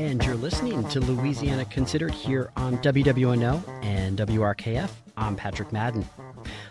and 0.00 0.24
you're 0.24 0.34
listening 0.34 0.82
to 0.88 0.98
Louisiana 0.98 1.66
Considered 1.66 2.14
here 2.14 2.50
on 2.56 2.78
WWNO 2.78 3.62
and 3.84 4.18
WRKF. 4.18 4.88
I'm 5.18 5.36
Patrick 5.36 5.72
Madden. 5.72 6.08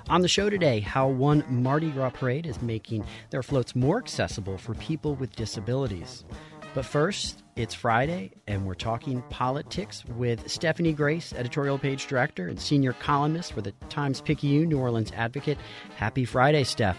On 0.10 0.22
the 0.22 0.28
show 0.28 0.50
today, 0.50 0.80
how 0.80 1.08
one 1.08 1.44
Mardi 1.48 1.92
Gras 1.92 2.10
parade 2.10 2.48
is 2.48 2.60
making 2.64 3.06
their 3.30 3.44
floats 3.44 3.76
more 3.76 4.00
accessible 4.00 4.58
for 4.58 4.74
people 4.74 5.14
with 5.14 5.36
disabilities. 5.36 6.26
But 6.74 6.86
first, 6.86 7.44
it's 7.56 7.76
Friday, 7.76 8.32
and 8.48 8.66
we're 8.66 8.74
talking 8.74 9.22
politics 9.30 10.04
with 10.18 10.50
Stephanie 10.50 10.94
Grace, 10.94 11.32
editorial 11.32 11.78
page 11.78 12.08
director 12.08 12.48
and 12.48 12.60
senior 12.60 12.94
columnist 12.94 13.54
for 13.54 13.62
the 13.62 13.74
Times 13.90 14.22
Picayune 14.22 14.70
New 14.70 14.80
Orleans 14.80 15.12
Advocate. 15.16 15.60
Happy 15.98 16.26
Friday, 16.26 16.64
Steph. 16.64 16.98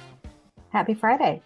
Happy 0.69 0.95
Friday. 0.95 1.43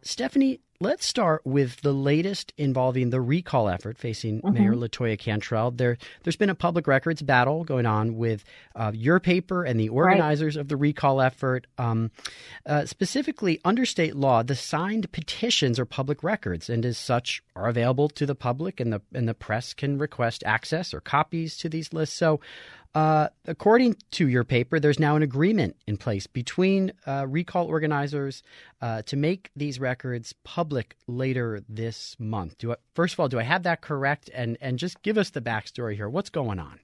Stephanie, 0.00 0.60
Let's 0.78 1.06
start 1.06 1.42
with 1.44 1.80
the 1.80 1.92
latest 1.92 2.52
involving 2.58 3.10
the 3.10 3.20
recall 3.20 3.68
effort 3.68 3.96
facing 3.96 4.42
mm-hmm. 4.42 4.52
Mayor 4.52 4.74
Latoya 4.74 5.18
Cantrell. 5.18 5.70
There, 5.70 5.96
there's 6.22 6.36
been 6.36 6.50
a 6.50 6.54
public 6.54 6.86
records 6.86 7.22
battle 7.22 7.64
going 7.64 7.86
on 7.86 8.16
with 8.16 8.44
uh, 8.74 8.92
your 8.94 9.18
paper 9.18 9.64
and 9.64 9.80
the 9.80 9.88
organizers 9.88 10.56
right. 10.56 10.60
of 10.60 10.68
the 10.68 10.76
recall 10.76 11.22
effort. 11.22 11.66
Um, 11.78 12.10
uh, 12.66 12.84
specifically, 12.84 13.60
under 13.64 13.86
state 13.86 14.16
law, 14.16 14.42
the 14.42 14.54
signed 14.54 15.10
petitions 15.12 15.78
are 15.78 15.86
public 15.86 16.22
records, 16.22 16.68
and 16.68 16.84
as 16.84 16.98
such, 16.98 17.42
are 17.54 17.68
available 17.68 18.10
to 18.10 18.26
the 18.26 18.34
public, 18.34 18.78
and 18.78 18.92
the 18.92 19.00
and 19.14 19.26
the 19.26 19.34
press 19.34 19.72
can 19.72 19.98
request 19.98 20.42
access 20.44 20.92
or 20.92 21.00
copies 21.00 21.56
to 21.58 21.70
these 21.70 21.92
lists. 21.94 22.16
So, 22.16 22.40
uh, 22.96 23.28
according 23.44 23.94
to 24.10 24.26
your 24.26 24.42
paper, 24.42 24.80
there's 24.80 24.98
now 24.98 25.16
an 25.16 25.22
agreement 25.22 25.76
in 25.86 25.98
place 25.98 26.26
between 26.26 26.94
uh, 27.06 27.26
recall 27.28 27.66
organizers 27.66 28.42
uh, 28.80 29.02
to 29.02 29.16
make 29.16 29.50
these 29.54 29.78
records 29.78 30.32
public 30.44 30.96
later 31.06 31.62
this 31.68 32.16
month. 32.18 32.56
Do 32.56 32.72
I, 32.72 32.76
first 32.94 33.12
of 33.12 33.20
all, 33.20 33.28
do 33.28 33.38
I 33.38 33.42
have 33.42 33.64
that 33.64 33.82
correct? 33.82 34.30
And 34.32 34.56
and 34.62 34.78
just 34.78 35.02
give 35.02 35.18
us 35.18 35.28
the 35.28 35.42
backstory 35.42 35.94
here. 35.94 36.08
What's 36.08 36.30
going 36.30 36.58
on? 36.58 36.80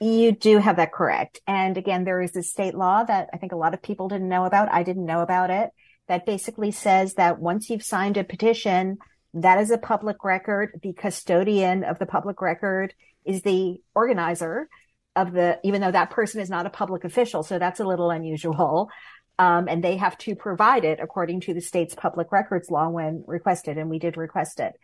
You 0.00 0.30
do 0.30 0.58
have 0.58 0.76
that 0.76 0.92
correct. 0.92 1.40
And 1.48 1.76
again, 1.76 2.04
there 2.04 2.22
is 2.22 2.36
a 2.36 2.44
state 2.44 2.76
law 2.76 3.02
that 3.02 3.30
I 3.34 3.38
think 3.38 3.50
a 3.50 3.56
lot 3.56 3.74
of 3.74 3.82
people 3.82 4.06
didn't 4.06 4.28
know 4.28 4.44
about. 4.44 4.72
I 4.72 4.84
didn't 4.84 5.04
know 5.04 5.22
about 5.22 5.50
it. 5.50 5.70
That 6.06 6.26
basically 6.26 6.70
says 6.70 7.14
that 7.14 7.40
once 7.40 7.70
you've 7.70 7.82
signed 7.82 8.16
a 8.18 8.22
petition, 8.22 8.98
that 9.34 9.58
is 9.58 9.72
a 9.72 9.78
public 9.78 10.22
record. 10.22 10.78
The 10.80 10.92
custodian 10.92 11.82
of 11.82 11.98
the 11.98 12.06
public 12.06 12.40
record 12.40 12.94
is 13.24 13.42
the 13.42 13.80
organizer 13.96 14.68
of 15.16 15.32
the, 15.32 15.58
even 15.64 15.80
though 15.80 15.90
that 15.90 16.10
person 16.10 16.40
is 16.40 16.50
not 16.50 16.66
a 16.66 16.70
public 16.70 17.04
official. 17.04 17.42
So 17.42 17.58
that's 17.58 17.80
a 17.80 17.84
little 17.84 18.10
unusual. 18.10 18.90
Um, 19.38 19.68
and 19.68 19.82
they 19.82 19.96
have 19.96 20.16
to 20.18 20.34
provide 20.34 20.84
it 20.84 20.98
according 21.00 21.40
to 21.42 21.54
the 21.54 21.60
state's 21.60 21.94
public 21.94 22.32
records 22.32 22.70
law 22.70 22.88
when 22.88 23.24
requested. 23.26 23.76
And 23.78 23.90
we 23.90 23.98
did 23.98 24.16
request 24.16 24.60
it. 24.60 24.74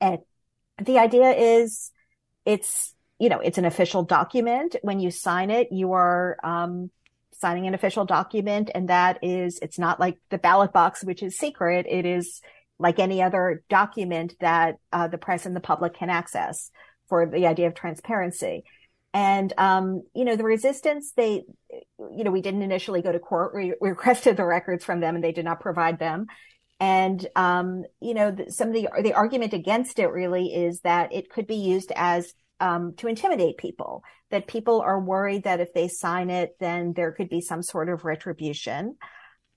And 0.00 0.18
the 0.82 0.98
idea 0.98 1.30
is 1.30 1.90
it's, 2.44 2.94
you 3.18 3.28
know, 3.28 3.40
it's 3.40 3.58
an 3.58 3.66
official 3.66 4.02
document. 4.02 4.76
When 4.82 4.98
you 4.98 5.10
sign 5.10 5.50
it, 5.50 5.68
you 5.70 5.92
are, 5.92 6.38
um, 6.42 6.90
signing 7.32 7.66
an 7.66 7.74
official 7.74 8.04
document. 8.04 8.70
And 8.74 8.88
that 8.88 9.18
is, 9.22 9.58
it's 9.62 9.78
not 9.78 9.98
like 9.98 10.18
the 10.28 10.38
ballot 10.38 10.72
box, 10.72 11.02
which 11.02 11.22
is 11.22 11.38
secret. 11.38 11.86
It 11.88 12.04
is 12.04 12.40
like 12.78 12.98
any 12.98 13.22
other 13.22 13.62
document 13.68 14.34
that 14.40 14.76
uh, 14.92 15.08
the 15.08 15.18
press 15.18 15.46
and 15.46 15.54
the 15.54 15.60
public 15.60 15.94
can 15.94 16.10
access 16.10 16.70
for 17.08 17.26
the 17.26 17.46
idea 17.46 17.66
of 17.66 17.74
transparency. 17.74 18.64
And, 19.12 19.52
um, 19.58 20.02
you 20.14 20.24
know, 20.24 20.36
the 20.36 20.44
resistance, 20.44 21.12
they, 21.16 21.42
you 21.98 22.24
know, 22.24 22.30
we 22.30 22.42
didn't 22.42 22.62
initially 22.62 23.02
go 23.02 23.10
to 23.10 23.18
court. 23.18 23.54
We, 23.54 23.74
requested 23.80 24.36
the 24.36 24.44
records 24.44 24.84
from 24.84 25.00
them 25.00 25.14
and 25.16 25.24
they 25.24 25.32
did 25.32 25.44
not 25.44 25.60
provide 25.60 25.98
them. 25.98 26.26
And, 26.78 27.26
um, 27.36 27.84
you 28.00 28.14
know, 28.14 28.30
the, 28.30 28.50
some 28.50 28.68
of 28.68 28.74
the, 28.74 28.88
the 29.02 29.14
argument 29.14 29.52
against 29.52 29.98
it 29.98 30.06
really 30.06 30.46
is 30.46 30.80
that 30.80 31.12
it 31.12 31.28
could 31.28 31.46
be 31.46 31.56
used 31.56 31.92
as, 31.94 32.32
um, 32.60 32.94
to 32.98 33.08
intimidate 33.08 33.58
people, 33.58 34.02
that 34.30 34.46
people 34.46 34.80
are 34.80 35.00
worried 35.00 35.44
that 35.44 35.60
if 35.60 35.72
they 35.74 35.88
sign 35.88 36.30
it, 36.30 36.56
then 36.60 36.92
there 36.94 37.12
could 37.12 37.28
be 37.28 37.40
some 37.40 37.62
sort 37.62 37.88
of 37.88 38.04
retribution. 38.04 38.96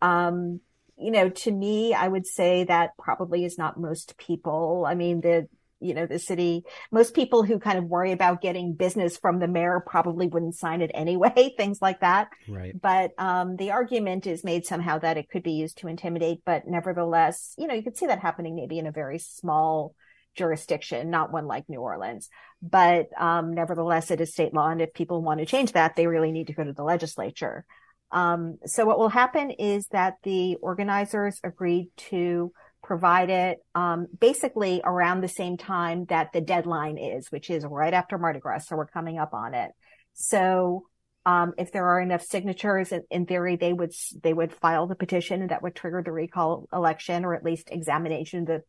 Um, 0.01 0.61
you 0.97 1.11
know, 1.11 1.29
to 1.29 1.51
me, 1.51 1.93
I 1.93 2.07
would 2.07 2.25
say 2.25 2.65
that 2.65 2.91
probably 2.97 3.45
is 3.45 3.57
not 3.57 3.79
most 3.79 4.17
people. 4.17 4.85
I 4.87 4.95
mean, 4.95 5.21
the, 5.21 5.47
you 5.83 5.93
know, 5.93 6.05
the 6.05 6.19
city, 6.19 6.63
most 6.91 7.13
people 7.13 7.43
who 7.43 7.59
kind 7.59 7.77
of 7.77 7.85
worry 7.85 8.11
about 8.11 8.41
getting 8.41 8.73
business 8.73 9.17
from 9.17 9.39
the 9.39 9.47
mayor 9.47 9.83
probably 9.85 10.27
wouldn't 10.27 10.55
sign 10.55 10.81
it 10.81 10.91
anyway, 10.95 11.53
things 11.57 11.81
like 11.81 11.99
that. 12.01 12.29
Right. 12.47 12.79
But, 12.79 13.11
um, 13.17 13.55
the 13.57 13.71
argument 13.71 14.27
is 14.27 14.43
made 14.43 14.65
somehow 14.65 14.99
that 14.99 15.17
it 15.17 15.29
could 15.29 15.43
be 15.43 15.53
used 15.53 15.79
to 15.79 15.87
intimidate, 15.87 16.41
but 16.45 16.67
nevertheless, 16.67 17.53
you 17.57 17.67
know, 17.67 17.73
you 17.73 17.83
could 17.83 17.97
see 17.97 18.07
that 18.07 18.19
happening 18.19 18.55
maybe 18.55 18.79
in 18.79 18.87
a 18.87 18.91
very 18.91 19.19
small 19.19 19.95
jurisdiction, 20.35 21.09
not 21.09 21.31
one 21.31 21.45
like 21.45 21.69
New 21.69 21.79
Orleans. 21.79 22.29
But, 22.61 23.09
um, 23.17 23.53
nevertheless, 23.53 24.09
it 24.09 24.21
is 24.21 24.33
state 24.33 24.53
law. 24.53 24.69
And 24.69 24.81
if 24.81 24.93
people 24.93 25.21
want 25.21 25.39
to 25.39 25.45
change 25.45 25.73
that, 25.73 25.95
they 25.95 26.07
really 26.07 26.31
need 26.31 26.47
to 26.47 26.53
go 26.53 26.63
to 26.63 26.73
the 26.73 26.83
legislature. 26.83 27.65
Um, 28.13 28.59
so 28.65 28.85
what 28.85 28.99
will 28.99 29.09
happen 29.09 29.49
is 29.49 29.87
that 29.87 30.17
the 30.23 30.55
organizers 30.61 31.39
agreed 31.43 31.89
to 31.97 32.53
provide 32.83 33.29
it 33.29 33.59
um, 33.73 34.07
basically 34.19 34.81
around 34.83 35.21
the 35.21 35.27
same 35.27 35.57
time 35.57 36.05
that 36.05 36.33
the 36.33 36.41
deadline 36.41 36.97
is, 36.97 37.31
which 37.31 37.49
is 37.49 37.65
right 37.65 37.93
after 37.93 38.17
Mardi 38.17 38.39
Gras. 38.39 38.67
So 38.67 38.75
we're 38.75 38.85
coming 38.87 39.17
up 39.17 39.33
on 39.33 39.53
it. 39.53 39.71
So 40.13 40.85
um, 41.25 41.53
if 41.57 41.71
there 41.71 41.87
are 41.87 42.01
enough 42.01 42.21
signatures, 42.21 42.91
in, 43.09 43.25
theory, 43.25 43.55
they 43.55 43.71
would 43.71 43.93
they 44.21 44.33
would 44.33 44.53
file 44.53 44.87
the 44.87 44.95
petition 44.95 45.47
that 45.47 45.63
would 45.63 45.75
trigger 45.75 46.03
the 46.03 46.11
recall 46.11 46.67
election, 46.73 47.23
or 47.23 47.33
at 47.33 47.45
least 47.45 47.69
examination 47.71 48.41
of 48.41 48.47
the 48.47 48.63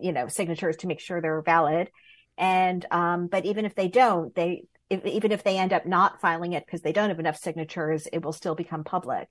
you 0.00 0.12
know 0.12 0.28
signatures 0.28 0.76
to 0.76 0.86
make 0.86 1.00
sure 1.00 1.20
they're 1.20 1.42
valid. 1.42 1.90
And 2.36 2.84
um, 2.90 3.28
but 3.28 3.46
even 3.46 3.64
if 3.64 3.74
they 3.74 3.88
don't, 3.88 4.34
they 4.34 4.64
if, 4.90 5.06
even 5.06 5.32
if 5.32 5.42
they 5.42 5.56
end 5.56 5.72
up 5.72 5.86
not 5.86 6.20
filing 6.20 6.52
it 6.52 6.66
because 6.66 6.82
they 6.82 6.92
don't 6.92 7.08
have 7.08 7.18
enough 7.18 7.38
signatures, 7.38 8.06
it 8.12 8.22
will 8.22 8.32
still 8.32 8.54
become 8.54 8.84
public. 8.84 9.28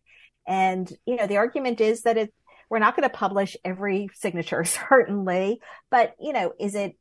And 0.47 0.91
you 1.05 1.15
know 1.15 1.27
the 1.27 1.37
argument 1.37 1.81
is 1.81 2.01
that 2.01 2.17
it 2.17 2.33
we're 2.73 2.79
not 2.79 2.95
going 2.95 3.07
to 3.07 3.15
publish 3.15 3.55
every 3.63 4.09
signature, 4.15 4.63
certainly, 4.89 5.61
but 5.91 6.15
you 6.19 6.33
know, 6.33 6.53
is 6.59 6.73
it, 6.73 6.97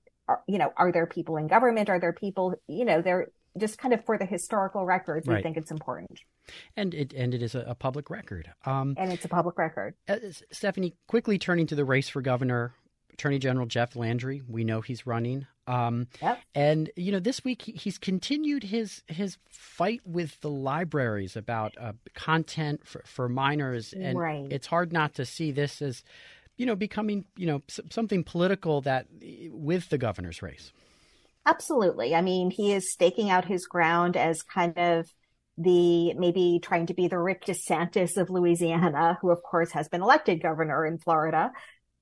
you 0.47 0.59
know, 0.59 0.71
are 0.77 0.93
there 0.93 1.07
people 1.07 1.39
in 1.39 1.47
government? 1.47 1.89
Are 1.89 1.99
there 1.99 2.13
people, 2.13 2.55
you 2.69 2.85
know, 2.85 3.01
they're 3.01 3.29
just 3.59 3.79
kind 3.79 3.95
of 3.95 4.05
for 4.05 4.19
the 4.19 4.27
historical 4.27 4.85
records, 4.85 5.27
we 5.27 5.33
right. 5.33 5.43
think 5.43 5.57
it's 5.57 5.71
important. 5.71 6.21
And 6.77 6.93
it 6.93 7.15
and 7.15 7.33
it 7.33 7.43
is 7.43 7.55
a, 7.55 7.61
a 7.61 7.75
public 7.75 8.11
record. 8.11 8.51
Um, 8.67 8.95
and 8.99 9.13
it's 9.15 9.25
a 9.25 9.29
public 9.29 9.57
record. 9.57 9.95
Uh, 10.07 10.17
Stephanie, 10.51 10.95
quickly 11.07 11.39
turning 11.39 11.67
to 11.69 11.75
the 11.75 11.87
race 11.87 12.09
for 12.11 12.21
governor, 12.21 12.75
Attorney 13.15 13.39
General 13.39 13.67
Jeff 13.67 13.97
Landry, 13.97 14.43
we 14.47 14.65
know 14.65 14.83
he's 14.83 15.07
running. 15.07 15.47
Um, 15.67 16.09
yep. 16.21 16.41
And 16.55 16.91
you 16.97 17.13
know, 17.13 17.21
this 17.21 17.45
week 17.45 17.63
he's 17.63 17.99
continued 17.99 18.65
his 18.65 19.03
his 19.07 19.39
fight 19.49 20.01
with 20.05 20.41
the 20.41 20.51
libraries 20.51 21.37
about 21.37 21.75
uh, 21.81 21.93
content 22.15 22.87
for, 22.87 23.03
for 23.07 23.29
minors, 23.29 23.93
and 23.93 24.19
right. 24.19 24.47
it's 24.51 24.67
hard 24.67 24.93
not 24.93 25.15
to 25.15 25.25
see 25.25 25.53
this 25.53 25.81
as 25.81 26.03
you 26.57 26.67
know 26.67 26.75
becoming 26.75 27.25
you 27.37 27.47
know 27.47 27.63
something 27.91 28.25
political 28.25 28.81
that 28.83 29.07
with 29.51 29.89
the 29.89 29.99
governor's 29.99 30.43
race. 30.43 30.73
Absolutely. 31.47 32.15
I 32.15 32.23
mean, 32.23 32.51
he 32.51 32.73
is 32.73 32.93
staking 32.93 33.31
out 33.31 33.45
his 33.45 33.67
ground 33.67 34.17
as 34.17 34.43
kind 34.43 34.79
of 34.79 35.13
the 35.59 36.15
maybe 36.15 36.61
trying 36.63 36.87
to 36.87 36.95
be 36.95 37.09
the 37.09 37.19
Rick 37.19 37.45
DeSantis 37.45 38.17
of 38.17 38.31
Louisiana, 38.31 39.19
who 39.21 39.31
of 39.31 39.43
course 39.43 39.73
has 39.73 39.89
been 39.89 40.03
elected 40.03 40.43
governor 40.43 40.87
in 40.87 40.99
Florida, 40.99 41.53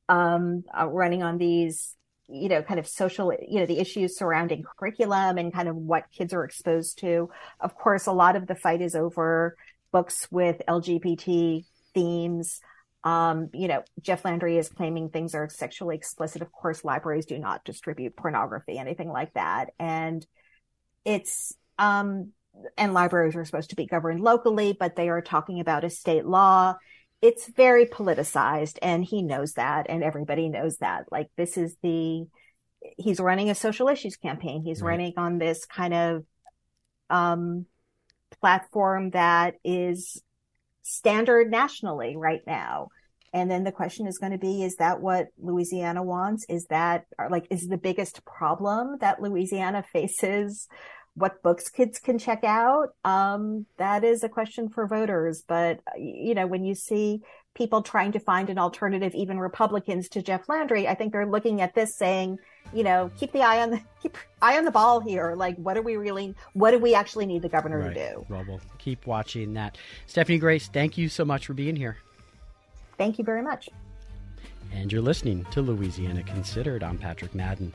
um, 0.09 0.65
uh, 0.79 0.87
running 0.87 1.23
on 1.23 1.39
these 1.39 1.97
you 2.31 2.49
know, 2.49 2.63
kind 2.63 2.81
of 2.81 2.87
social, 2.87 3.33
you 3.47 3.61
know, 3.61 3.67
the 3.67 3.79
issues 3.79 4.17
surrounding 4.17 4.65
curriculum 4.79 5.39
and 5.39 5.53
kind 5.53 5.69
of 5.69 5.77
what 5.77 6.05
kids 6.17 6.33
are 6.33 6.45
exposed 6.45 6.99
to. 7.01 7.31
Of 7.61 7.75
course, 7.75 8.07
a 8.07 8.13
lot 8.13 8.37
of 8.37 8.47
the 8.47 8.55
fight 8.55 8.81
is 8.81 8.95
over 8.95 9.57
books 9.93 10.29
with 10.31 10.63
LGBT 10.69 11.65
themes. 11.95 12.61
Um, 13.03 13.49
you 13.53 13.69
know, 13.69 13.83
Jeff 14.01 14.25
Landry 14.25 14.59
is 14.59 14.69
claiming 14.69 15.09
things 15.09 15.35
are 15.35 15.49
sexually 15.49 15.97
explicit. 15.97 16.43
Of 16.43 16.53
course, 16.53 16.85
libraries 16.85 17.27
do 17.27 17.39
not 17.39 17.65
distribute 17.65 18.17
pornography, 18.17 18.79
anything 18.79 19.09
like 19.09 19.33
that. 19.35 19.71
And 19.79 20.27
it's, 21.05 21.55
um, 21.79 22.33
and 22.77 22.93
libraries 22.93 23.37
are 23.37 23.45
supposed 23.45 23.71
to 23.71 23.77
be 23.77 23.87
governed 23.87 24.21
locally, 24.21 24.77
but 24.79 24.97
they 24.97 25.09
are 25.09 25.23
talking 25.23 25.61
about 25.61 25.85
a 25.85 25.91
state 25.91 26.27
law 26.27 26.75
it's 27.23 27.49
very 27.49 27.87
politicized 27.87 28.79
and 28.81 29.05
he 29.05 29.23
knows 29.23 29.53
that 29.55 29.87
and 29.89 30.03
everybody 30.03 30.49
knows 30.49 30.79
that. 30.79 31.05
Like 31.11 31.29
this 31.37 31.57
is 31.57 31.77
the, 31.83 32.27
he's 32.97 33.21
running 33.21 33.51
a 33.51 33.55
social 33.55 33.89
issues 33.89 34.17
campaign. 34.17 34.63
He's 34.65 34.81
right. 34.81 34.91
running 34.91 35.15
on 35.17 35.39
this 35.39 35.65
kind 35.67 35.95
of, 35.95 36.25
um, 37.11 37.67
platform 38.41 39.11
that 39.11 39.57
is 39.65 40.23
standard 40.83 41.51
nationally 41.51 42.17
right 42.17 42.43
now. 42.47 42.89
And 43.33 43.51
then 43.51 43.65
the 43.65 43.73
question 43.73 44.07
is 44.07 44.19
going 44.19 44.33
to 44.33 44.39
be, 44.39 44.65
is 44.65 44.77
that 44.77 45.01
what 45.01 45.29
Louisiana 45.39 46.03
wants? 46.03 46.45
Is 46.49 46.67
that 46.67 47.05
like, 47.31 47.47
is 47.51 47.69
the 47.69 47.79
biggest 47.79 48.25
problem 48.25 48.97
that 49.01 49.23
Louisiana 49.23 49.85
faces 49.93 50.69
what 51.15 51.43
books 51.43 51.69
kids 51.69 51.99
can 51.99 52.19
check 52.19 52.45
out, 52.45 52.95
um, 53.05 53.67
that 53.77 54.05
is 54.05 54.23
a 54.23 54.29
question 54.29 54.69
for 54.69 54.87
voters. 54.87 55.43
But, 55.47 55.81
you 55.99 56.35
know, 56.35 56.47
when 56.47 56.65
you 56.65 56.75
see 56.75 57.23
people 57.55 57.83
trying 57.83 58.13
to 58.13 58.21
find 58.21 58.49
an 58.49 58.59
alternative, 58.59 59.15
even 59.15 59.39
Republicans 59.39 60.09
to 60.11 60.23
Jeff 60.23 60.49
Landry, 60.49 60.87
I 60.87 60.95
think 60.95 61.13
they're 61.13 61.27
looking 61.27 61.61
at 61.61 61.75
this 61.75 61.95
saying, 61.97 62.39
you 62.73 62.85
know, 62.85 63.11
keep 63.19 63.33
the 63.33 63.43
eye 63.43 63.63
on 63.63 63.71
the 63.71 63.81
keep 64.03 64.17
eye 64.41 64.57
on 64.57 64.65
the 64.65 64.71
ball 64.71 65.01
here. 65.01 65.35
Like, 65.37 65.57
what 65.57 65.77
are 65.77 65.83
we 65.83 65.97
really? 65.97 66.35
What 66.53 66.71
do 66.71 66.79
we 66.79 66.95
actually 66.95 67.27
need 67.27 67.43
the 67.43 67.49
governor 67.49 67.81
right. 67.81 67.95
to 67.95 68.11
do? 68.11 68.27
Well, 68.29 68.45
we'll 68.47 68.61
keep 68.79 69.07
watching 69.07 69.55
that. 69.55 69.79
Stephanie 70.07 70.39
Grace, 70.39 70.69
thank 70.69 70.97
you 70.97 71.09
so 71.09 71.25
much 71.25 71.47
for 71.47 71.55
being 71.55 71.77
here. 71.77 71.97
Thank 72.97 73.19
you 73.19 73.25
very 73.25 73.43
much. 73.43 73.69
And 74.73 74.93
you're 74.93 75.03
listening 75.03 75.45
to 75.51 75.63
Louisiana 75.63 76.23
Considered. 76.23 76.85
I'm 76.85 76.97
Patrick 76.97 77.35
Madden. 77.35 77.73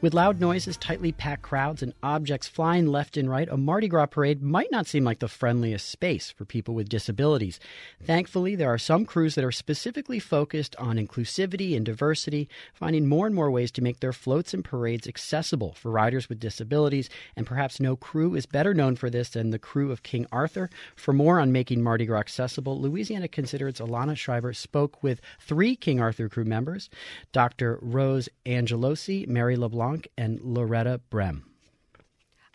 With 0.00 0.14
loud 0.14 0.40
noises, 0.40 0.76
tightly 0.76 1.12
packed 1.12 1.42
crowds, 1.42 1.82
and 1.82 1.94
objects 2.02 2.48
flying 2.48 2.86
left 2.86 3.16
and 3.16 3.28
right, 3.28 3.48
a 3.50 3.56
Mardi 3.56 3.88
Gras 3.88 4.06
parade 4.06 4.42
might 4.42 4.70
not 4.70 4.86
seem 4.86 5.04
like 5.04 5.18
the 5.18 5.28
friendliest 5.28 5.88
space 5.88 6.30
for 6.30 6.44
people 6.44 6.74
with 6.74 6.88
disabilities. 6.88 7.58
Thankfully, 8.02 8.54
there 8.54 8.72
are 8.72 8.78
some 8.78 9.06
crews 9.06 9.34
that 9.34 9.44
are 9.44 9.52
specifically 9.52 10.18
focused 10.18 10.76
on 10.76 10.96
inclusivity 10.96 11.76
and 11.76 11.84
diversity, 11.84 12.48
finding 12.72 13.06
more 13.06 13.26
and 13.26 13.34
more 13.34 13.50
ways 13.50 13.70
to 13.72 13.82
make 13.82 14.00
their 14.00 14.12
floats 14.12 14.52
and 14.52 14.64
parades 14.64 15.06
accessible 15.06 15.74
for 15.74 15.90
riders 15.90 16.28
with 16.28 16.40
disabilities, 16.40 17.08
and 17.36 17.46
perhaps 17.46 17.80
no 17.80 17.96
crew 17.96 18.34
is 18.34 18.46
better 18.46 18.74
known 18.74 18.96
for 18.96 19.10
this 19.10 19.30
than 19.30 19.50
the 19.50 19.58
Krewe 19.58 19.90
of 19.90 20.02
King 20.02 20.26
Arthur. 20.30 20.68
For 20.96 21.12
more 21.12 21.40
on 21.40 21.52
making 21.52 21.82
Mardi 21.82 22.06
Gras 22.06 22.20
accessible, 22.20 22.80
Louisiana 22.80 23.28
Considered's 23.28 23.80
Alana 23.80 24.16
Schreiber 24.16 24.52
spoke 24.52 25.02
with 25.02 25.20
three 25.40 25.76
King 25.76 26.00
Arthur 26.00 26.28
crew 26.28 26.44
members 26.44 26.90
Dr. 27.32 27.78
Rose 27.80 28.28
Angelosi, 28.46 29.26
Mary 29.26 29.53
LeBlanc, 29.56 30.08
and 30.16 30.40
Loretta 30.40 31.00
Brem. 31.10 31.42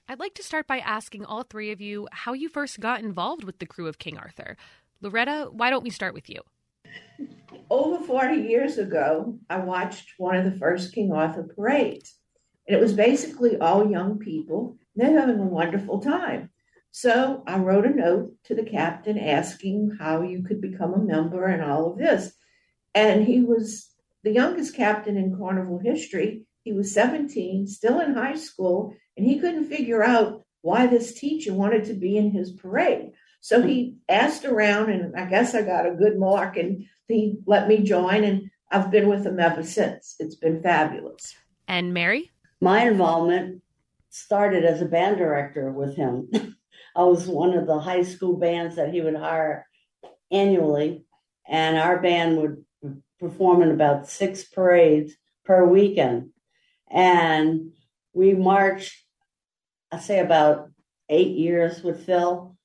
I'd 0.07 0.19
like 0.19 0.34
to 0.36 0.44
start 0.44 0.66
by 0.66 0.80
asking 0.80 1.25
all 1.25 1.44
three 1.44 1.72
of 1.72 1.80
you 1.80 2.07
how 2.12 2.34
you 2.34 2.50
first 2.50 2.80
got 2.80 3.01
involved 3.01 3.44
with 3.44 3.60
the 3.60 3.68
Krewe 3.68 3.88
of 3.88 4.00
King 4.00 4.18
Arthur. 4.18 4.57
Loretta, 5.01 5.50
why 5.51 5.69
don't 5.69 5.84
we 5.84 5.92
start 5.92 6.13
with 6.13 6.30
you? 6.30 6.42
Over 7.69 8.04
40 8.04 8.38
years 8.38 8.78
ago, 8.78 9.38
I 9.50 9.57
watched 9.57 10.13
one 10.18 10.36
of 10.36 10.46
the 10.46 10.57
first 10.57 10.94
King 10.94 11.12
Arthur 11.12 11.44
parades. 11.44 12.16
And 12.68 12.75
it 12.75 12.81
was 12.81 12.94
basically 12.94 13.57
all 13.57 13.90
young 13.90 14.18
people. 14.18 14.78
They're 14.96 15.19
having 15.19 15.40
a 15.40 15.44
wonderful 15.44 16.00
time. 16.00 16.50
So 16.92 17.44
I 17.46 17.60
wrote 17.60 17.86
a 17.86 17.90
note 17.90 18.34
to 18.46 18.56
the 18.56 18.63
captain 18.63 19.18
asking 19.18 19.98
how 20.00 20.24
you 20.24 20.44
could 20.44 20.60
become 20.60 20.94
a 20.94 21.04
member 21.04 21.46
and 21.46 21.63
all 21.63 21.92
of 21.92 21.98
this. 21.98 22.34
And 22.96 23.25
he 23.25 23.42
was 23.42 23.90
the 24.24 24.31
youngest 24.31 24.75
captain 24.75 25.18
in 25.18 25.38
carnival 25.38 25.80
history. 25.80 26.46
He 26.63 26.73
was 26.73 26.94
17, 26.94 27.67
still 27.67 28.00
in 28.00 28.13
high 28.13 28.35
school, 28.35 28.95
and 29.17 29.25
he 29.25 29.39
couldn't 29.39 29.69
figure 29.69 30.03
out 30.03 30.44
why 30.61 30.88
this 30.88 31.13
teacher 31.13 31.53
wanted 31.53 31.85
to 31.85 31.94
be 31.94 32.17
in 32.17 32.31
his 32.31 32.51
parade. 32.51 33.11
So 33.41 33.61
he 33.61 33.95
asked 34.09 34.45
around, 34.45 34.89
and 34.89 35.15
I 35.15 35.25
guess 35.25 35.56
I 35.56 35.61
got 35.61 35.88
a 35.88 35.95
good 35.95 36.17
mark, 36.17 36.57
and 36.57 36.85
he 37.07 37.38
let 37.45 37.67
me 37.67 37.83
join, 37.83 38.23
and 38.23 38.51
I've 38.69 38.91
been 38.91 39.07
with 39.07 39.25
him 39.25 39.39
ever 39.39 39.63
since. 39.63 40.15
It's 40.19 40.35
been 40.35 40.61
fabulous. 40.61 41.35
And 41.67 41.94
Mary? 41.94 42.31
My 42.62 42.83
involvement 42.83 43.62
started 44.09 44.65
as 44.65 44.81
a 44.81 44.85
band 44.85 45.17
director 45.17 45.71
with 45.71 45.95
him. 45.95 46.29
I 46.95 47.03
was 47.03 47.27
one 47.27 47.53
of 47.53 47.67
the 47.67 47.79
high 47.79 48.03
school 48.03 48.38
bands 48.38 48.75
that 48.75 48.94
he 48.94 49.01
would 49.01 49.15
hire 49.15 49.65
annually, 50.31 51.05
and 51.47 51.77
our 51.77 52.01
band 52.01 52.38
would 52.38 52.65
perform 53.19 53.62
in 53.62 53.71
about 53.71 54.09
six 54.09 54.44
parades 54.44 55.13
per 55.45 55.65
weekend. 55.65 56.31
And 56.91 57.71
we 58.13 58.33
marched, 58.33 58.95
I 59.91 60.00
say 60.00 60.19
about 60.19 60.69
eight 61.09 61.36
years 61.38 61.83
with 61.83 62.06
Phil, 62.06 62.56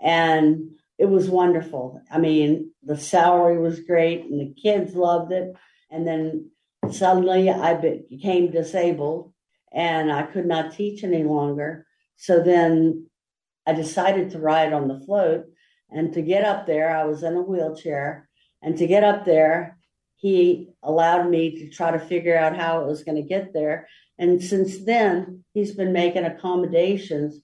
and 0.00 0.70
it 0.98 1.06
was 1.06 1.30
wonderful. 1.30 2.02
I 2.10 2.18
mean, 2.18 2.72
the 2.82 2.96
salary 2.96 3.58
was 3.58 3.80
great, 3.80 4.24
and 4.24 4.40
the 4.40 4.54
kids 4.60 4.94
loved 4.94 5.32
it. 5.32 5.54
And 5.90 6.06
then 6.06 6.50
suddenly 6.90 7.50
I 7.50 7.74
became 7.74 8.50
disabled, 8.50 9.32
and 9.72 10.10
I 10.12 10.22
could 10.24 10.46
not 10.46 10.72
teach 10.72 11.04
any 11.04 11.22
longer. 11.22 11.86
So 12.16 12.42
then 12.42 13.08
I 13.66 13.72
decided 13.74 14.30
to 14.30 14.40
ride 14.40 14.72
on 14.72 14.88
the 14.88 15.00
float. 15.00 15.46
And 15.90 16.12
to 16.14 16.22
get 16.22 16.44
up 16.44 16.66
there, 16.66 16.94
I 16.94 17.04
was 17.04 17.22
in 17.22 17.34
a 17.34 17.42
wheelchair. 17.42 18.28
And 18.60 18.76
to 18.78 18.86
get 18.86 19.04
up 19.04 19.24
there, 19.24 19.77
he 20.18 20.68
allowed 20.82 21.30
me 21.30 21.58
to 21.58 21.70
try 21.70 21.92
to 21.92 21.98
figure 21.98 22.36
out 22.36 22.56
how 22.56 22.80
it 22.80 22.86
was 22.86 23.04
going 23.04 23.16
to 23.16 23.28
get 23.28 23.52
there. 23.52 23.88
And 24.18 24.42
since 24.42 24.78
then, 24.84 25.44
he's 25.54 25.74
been 25.74 25.92
making 25.92 26.24
accommodations 26.24 27.40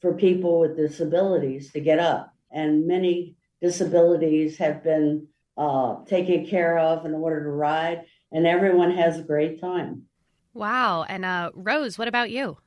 for 0.00 0.12
people 0.12 0.60
with 0.60 0.76
disabilities 0.76 1.72
to 1.72 1.80
get 1.80 1.98
up. 1.98 2.32
And 2.52 2.86
many 2.86 3.36
disabilities 3.62 4.58
have 4.58 4.84
been 4.84 5.26
uh, 5.56 6.04
taken 6.04 6.46
care 6.46 6.78
of 6.78 7.06
in 7.06 7.14
order 7.14 7.42
to 7.42 7.50
ride, 7.50 8.04
and 8.30 8.46
everyone 8.46 8.92
has 8.92 9.18
a 9.18 9.22
great 9.22 9.60
time. 9.60 10.02
Wow. 10.54 11.04
And 11.04 11.24
uh, 11.24 11.50
Rose, 11.54 11.98
what 11.98 12.08
about 12.08 12.30
you? 12.30 12.58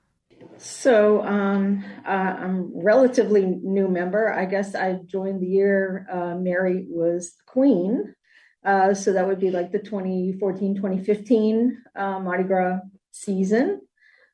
So 0.58 1.24
um, 1.24 1.86
uh, 2.06 2.10
I'm 2.10 2.72
relatively 2.74 3.46
new 3.46 3.88
member. 3.88 4.34
I 4.34 4.46
guess 4.46 4.76
I 4.76 5.00
joined 5.06 5.42
the 5.42 5.48
year 5.48 6.08
uh, 6.12 6.36
Mary 6.36 6.86
was 6.90 7.36
queen. 7.46 8.16
Uh, 8.64 8.94
so 8.94 9.14
that 9.14 9.28
would 9.28 9.40
be 9.40 9.52
like 9.52 9.72
the 9.72 9.80
2014, 9.80 10.76
2015 10.76 11.84
uh, 11.96 12.20
Mardi 12.20 12.44
Gras 12.44 12.80
season. 13.12 13.82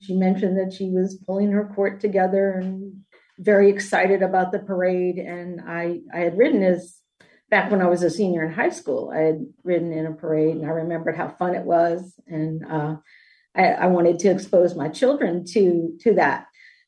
She 0.02 0.16
mentioned 0.16 0.58
that 0.58 0.74
she 0.74 0.90
was 0.90 1.22
pulling 1.26 1.52
her 1.52 1.72
court 1.74 2.02
together 2.02 2.52
and 2.52 3.02
very 3.40 3.70
excited 3.70 4.22
about 4.22 4.52
the 4.52 4.60
parade. 4.60 5.18
And 5.18 5.62
I, 5.66 6.02
I 6.14 6.20
had 6.20 6.38
ridden 6.38 6.62
as 6.62 6.98
back 7.50 7.72
when 7.72 7.82
I 7.82 7.88
was 7.88 8.04
a 8.04 8.10
senior 8.10 8.44
in 8.44 8.52
high 8.52 8.70
school, 8.70 9.12
I 9.16 9.20
had 9.20 9.46
ridden 9.64 9.94
in 9.94 10.06
a 10.06 10.14
parade 10.14 10.58
and 10.58 10.66
I 10.66 10.70
remembered 10.70 11.16
how 11.16 11.30
fun 11.30 11.56
it 11.56 11.64
was. 11.64 12.14
And 12.28 12.66
uh, 12.70 12.98
I, 13.56 13.64
I 13.64 13.88
wanted 13.88 14.20
to 14.20 14.30
expose 14.30 14.76
my 14.76 14.90
children 14.90 15.46
to, 15.54 15.98
to 16.02 16.14
that. 16.16 16.48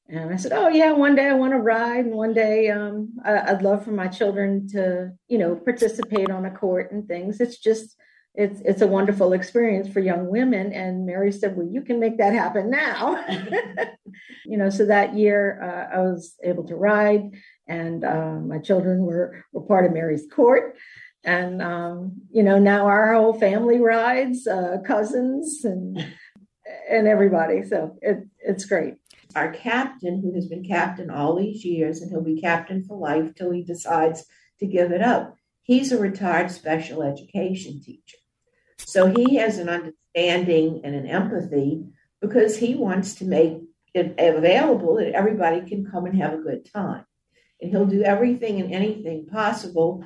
And 0.10 0.34
I 0.34 0.38
said, 0.38 0.54
"Oh 0.54 0.70
yeah, 0.70 0.92
one 0.92 1.16
day 1.16 1.28
I 1.28 1.34
want 1.34 1.54
to 1.54 1.60
ride, 1.60 2.06
and 2.06 2.16
one 2.16 2.34
day 2.34 2.70
um, 2.72 3.14
I, 3.24 3.54
would 3.54 3.62
love 3.62 3.86
for 3.86 3.92
my 3.92 4.08
children 4.08 4.68
to, 4.70 5.12
you 5.28 5.38
know, 5.38 5.56
participate 5.56 6.32
on 6.32 6.46
a 6.46 6.52
court 6.52 6.92
and 6.92 7.08
things. 7.08 7.40
It's 7.40 7.60
just, 7.60 7.96
it's 8.34 8.60
it's 8.66 8.82
a 8.82 8.88
wonderful 8.88 9.34
experience 9.34 9.88
for 9.88 10.00
young 10.00 10.28
women." 10.28 10.74
And 10.74 11.06
Mary 11.06 11.32
said, 11.32 11.56
"Well, 11.56 11.68
you 11.68 11.84
can 11.84 12.00
make 12.00 12.18
that 12.18 12.34
happen 12.34 12.72
now." 12.72 13.24
you 14.46 14.58
know, 14.58 14.72
so 14.72 14.88
that 14.88 15.16
year 15.16 15.62
uh, 15.62 15.98
I 15.98 16.02
was 16.02 16.36
able 16.44 16.64
to 16.66 16.76
ride, 16.76 17.30
and 17.68 18.04
uh, 18.04 18.40
my 18.40 18.58
children 18.58 19.04
were 19.04 19.44
were 19.54 19.62
part 19.62 19.86
of 19.86 19.94
Mary's 19.94 20.26
court. 20.32 20.76
And 21.24 21.62
um, 21.62 22.22
you 22.32 22.42
know, 22.42 22.58
now 22.58 22.88
our 22.88 23.14
whole 23.14 23.40
family 23.40 23.80
rides, 23.80 24.48
uh, 24.48 24.78
cousins 24.88 25.66
and 25.66 26.04
and 26.90 27.08
everybody. 27.08 27.62
So 27.64 27.96
it, 28.02 28.28
it's 28.40 28.66
great 28.66 28.96
our 29.36 29.52
captain, 29.52 30.22
who 30.22 30.34
has 30.34 30.48
been 30.48 30.64
captain 30.64 31.10
all 31.10 31.36
these 31.36 31.64
years, 31.64 32.02
and 32.02 32.10
he'll 32.10 32.22
be 32.22 32.42
captain 32.42 32.84
for 32.84 32.98
life 32.98 33.36
till 33.36 33.52
he 33.52 33.64
decides 33.64 34.26
to 34.60 34.66
give 34.66 34.92
it 34.92 35.02
up. 35.02 35.36
He's 35.62 35.92
a 35.92 36.00
retired 36.00 36.52
special 36.52 37.04
education 37.04 37.82
teacher. 37.82 38.18
So 38.78 39.08
he 39.08 39.36
has 39.36 39.58
an 39.58 39.70
understanding 39.70 40.82
and 40.84 40.96
an 40.96 41.06
empathy 41.06 41.86
because 42.22 42.58
he 42.58 42.76
wants 42.76 43.16
to 43.16 43.26
make 43.26 43.60
it 43.94 44.16
available 44.18 44.96
that 44.96 45.14
everybody 45.14 45.62
can 45.68 45.86
come 45.86 46.06
and 46.06 46.20
have 46.20 46.34
a 46.34 46.42
good 46.42 46.72
time. 46.72 47.06
And 47.62 47.72
he'll 47.72 47.86
do 47.86 48.04
everything 48.04 48.62
and 48.62 48.74
anything 48.74 49.28
possible 49.28 50.06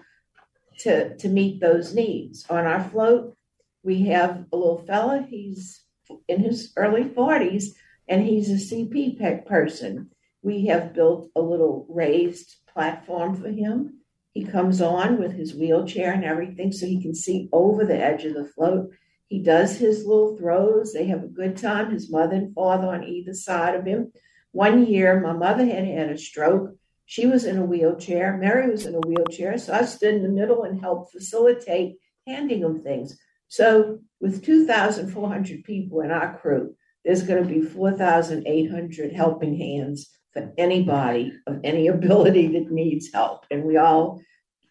to, 0.79 1.15
to 1.17 1.29
meet 1.29 1.61
those 1.61 1.93
needs. 1.93 2.45
On 2.49 2.65
our 2.65 2.83
float, 2.83 3.35
we 3.83 4.03
have 4.07 4.45
a 4.51 4.57
little 4.57 4.83
fella, 4.85 5.25
he's 5.29 5.81
in 6.27 6.39
his 6.39 6.73
early 6.75 7.03
40s, 7.03 7.67
and 8.07 8.23
he's 8.23 8.49
a 8.49 8.75
CP 8.75 9.45
person. 9.45 10.09
We 10.41 10.65
have 10.67 10.93
built 10.93 11.29
a 11.35 11.41
little 11.41 11.85
raised 11.89 12.55
platform 12.67 13.35
for 13.35 13.49
him. 13.49 13.99
He 14.33 14.43
comes 14.43 14.81
on 14.81 15.19
with 15.19 15.33
his 15.33 15.53
wheelchair 15.53 16.11
and 16.11 16.25
everything 16.25 16.71
so 16.71 16.85
he 16.85 17.01
can 17.01 17.15
see 17.15 17.49
over 17.53 17.85
the 17.85 17.97
edge 17.97 18.25
of 18.25 18.33
the 18.33 18.45
float. 18.45 18.89
He 19.27 19.39
does 19.41 19.77
his 19.77 20.05
little 20.05 20.37
throws. 20.37 20.91
They 20.91 21.05
have 21.05 21.23
a 21.23 21.27
good 21.27 21.57
time. 21.57 21.91
His 21.91 22.11
mother 22.11 22.35
and 22.35 22.53
father 22.53 22.87
on 22.87 23.03
either 23.03 23.33
side 23.33 23.75
of 23.75 23.85
him. 23.85 24.11
One 24.51 24.85
year, 24.85 25.19
my 25.19 25.33
mother 25.33 25.65
had 25.65 25.85
had 25.85 26.09
a 26.09 26.17
stroke. 26.17 26.75
She 27.05 27.25
was 27.25 27.45
in 27.45 27.57
a 27.57 27.65
wheelchair. 27.65 28.37
Mary 28.37 28.69
was 28.69 28.85
in 28.85 28.95
a 28.95 28.99
wheelchair. 28.99 29.57
So 29.57 29.73
I 29.73 29.85
stood 29.85 30.15
in 30.15 30.23
the 30.23 30.29
middle 30.29 30.63
and 30.63 30.79
helped 30.79 31.11
facilitate 31.11 31.97
handing 32.27 32.61
them 32.61 32.81
things. 32.81 33.17
So, 33.47 33.99
with 34.19 34.43
2,400 34.43 35.63
people 35.63 36.01
in 36.01 36.11
our 36.11 36.37
crew, 36.39 36.75
there's 37.05 37.23
going 37.23 37.43
to 37.43 37.49
be 37.49 37.61
4,800 37.61 39.13
helping 39.13 39.57
hands 39.57 40.09
for 40.33 40.51
anybody 40.57 41.33
of 41.47 41.59
any 41.63 41.87
ability 41.89 42.47
that 42.47 42.71
needs 42.71 43.11
help. 43.13 43.45
And 43.51 43.63
we 43.63 43.77
all 43.77 44.21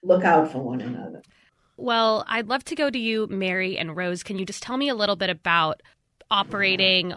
look 0.03 0.25
out 0.25 0.51
for 0.51 0.59
one 0.59 0.81
another. 0.81 1.23
Well, 1.77 2.25
I'd 2.29 2.49
love 2.49 2.65
to 2.65 2.75
go 2.75 2.91
to 2.91 2.99
you, 2.99 3.27
Mary 3.29 3.79
and 3.79 3.97
Rose. 3.97 4.23
Can 4.23 4.39
you 4.39 4.47
just 4.47 4.62
tell 4.62 4.77
me 4.77 4.89
a 4.89 4.95
little 4.95 5.17
bit 5.17 5.31
about 5.31 5.83
operating 6.31 7.15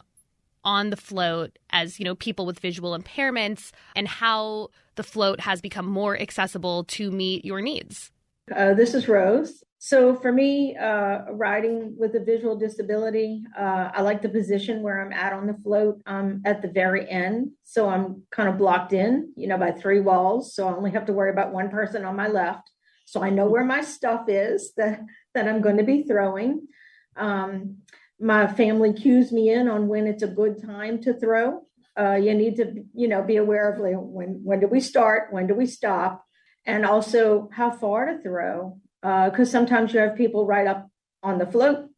on 0.63 0.89
the 0.89 0.97
float 0.97 1.57
as, 1.69 1.99
you 1.99 2.05
know, 2.05 2.15
people 2.15 2.45
with 2.45 2.59
visual 2.59 2.97
impairments 2.97 3.71
and 3.95 4.07
how 4.07 4.69
the 4.95 5.03
float 5.03 5.41
has 5.41 5.61
become 5.61 5.85
more 5.85 6.19
accessible 6.19 6.83
to 6.85 7.11
meet 7.11 7.45
your 7.45 7.61
needs. 7.61 8.11
Uh, 8.53 8.73
this 8.73 8.93
is 8.93 9.07
Rose. 9.07 9.63
So 9.79 10.15
for 10.15 10.31
me, 10.31 10.75
uh, 10.75 11.31
riding 11.31 11.95
with 11.97 12.15
a 12.15 12.19
visual 12.19 12.55
disability, 12.55 13.43
uh, 13.57 13.89
I 13.93 14.01
like 14.01 14.21
the 14.21 14.29
position 14.29 14.81
where 14.81 15.01
I'm 15.01 15.13
at 15.13 15.33
on 15.33 15.47
the 15.47 15.57
float. 15.63 16.01
I'm 16.05 16.41
at 16.45 16.61
the 16.61 16.67
very 16.67 17.09
end, 17.09 17.51
so 17.63 17.89
I'm 17.89 18.23
kind 18.31 18.49
of 18.49 18.57
blocked 18.57 18.93
in, 18.93 19.31
you 19.35 19.47
know, 19.47 19.57
by 19.57 19.71
three 19.71 19.99
walls. 19.99 20.55
So 20.55 20.67
I 20.67 20.75
only 20.75 20.91
have 20.91 21.05
to 21.05 21.13
worry 21.13 21.29
about 21.29 21.53
one 21.53 21.69
person 21.69 22.05
on 22.05 22.15
my 22.15 22.27
left. 22.27 22.69
So 23.05 23.23
I 23.23 23.29
know 23.29 23.47
where 23.47 23.63
my 23.63 23.81
stuff 23.81 24.25
is 24.27 24.73
that 24.77 25.01
that 25.33 25.47
I'm 25.47 25.61
going 25.61 25.77
to 25.77 25.83
be 25.83 26.03
throwing. 26.03 26.67
Um, 27.15 27.77
my 28.19 28.47
family 28.47 28.93
cues 28.93 29.31
me 29.31 29.51
in 29.51 29.67
on 29.67 29.87
when 29.87 30.07
it's 30.07 30.23
a 30.23 30.27
good 30.27 30.63
time 30.63 31.01
to 31.01 31.13
throw. 31.13 31.61
Uh, 31.97 32.15
you 32.15 32.33
need 32.33 32.55
to, 32.57 32.83
you 32.93 33.07
know, 33.07 33.21
be 33.21 33.37
aware 33.37 33.71
of 33.71 33.79
like, 33.79 33.95
when 33.97 34.41
when 34.43 34.59
do 34.59 34.67
we 34.67 34.79
start, 34.79 35.31
when 35.31 35.47
do 35.47 35.53
we 35.53 35.65
stop, 35.65 36.24
and 36.65 36.85
also 36.85 37.49
how 37.51 37.71
far 37.71 38.05
to 38.05 38.21
throw. 38.21 38.79
Because 39.01 39.49
uh, 39.49 39.51
sometimes 39.51 39.93
you 39.93 39.99
have 39.99 40.15
people 40.15 40.47
right 40.47 40.65
up 40.65 40.89
on 41.21 41.37
the 41.37 41.45
float, 41.45 41.89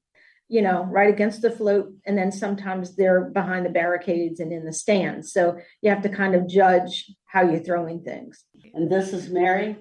you 0.49 0.61
know, 0.61 0.83
right 0.83 1.13
against 1.13 1.41
the 1.41 1.51
float, 1.51 1.93
and 2.05 2.17
then 2.17 2.31
sometimes 2.31 2.95
they're 2.95 3.29
behind 3.29 3.65
the 3.65 3.69
barricades 3.69 4.39
and 4.41 4.51
in 4.51 4.65
the 4.65 4.73
stands. 4.73 5.31
So 5.31 5.57
you 5.81 5.89
have 5.89 6.01
to 6.03 6.09
kind 6.09 6.35
of 6.35 6.47
judge 6.49 7.09
how 7.25 7.43
you're 7.43 7.59
throwing 7.59 8.01
things. 8.01 8.43
And 8.73 8.91
this 8.91 9.13
is 9.13 9.29
Mary. 9.29 9.77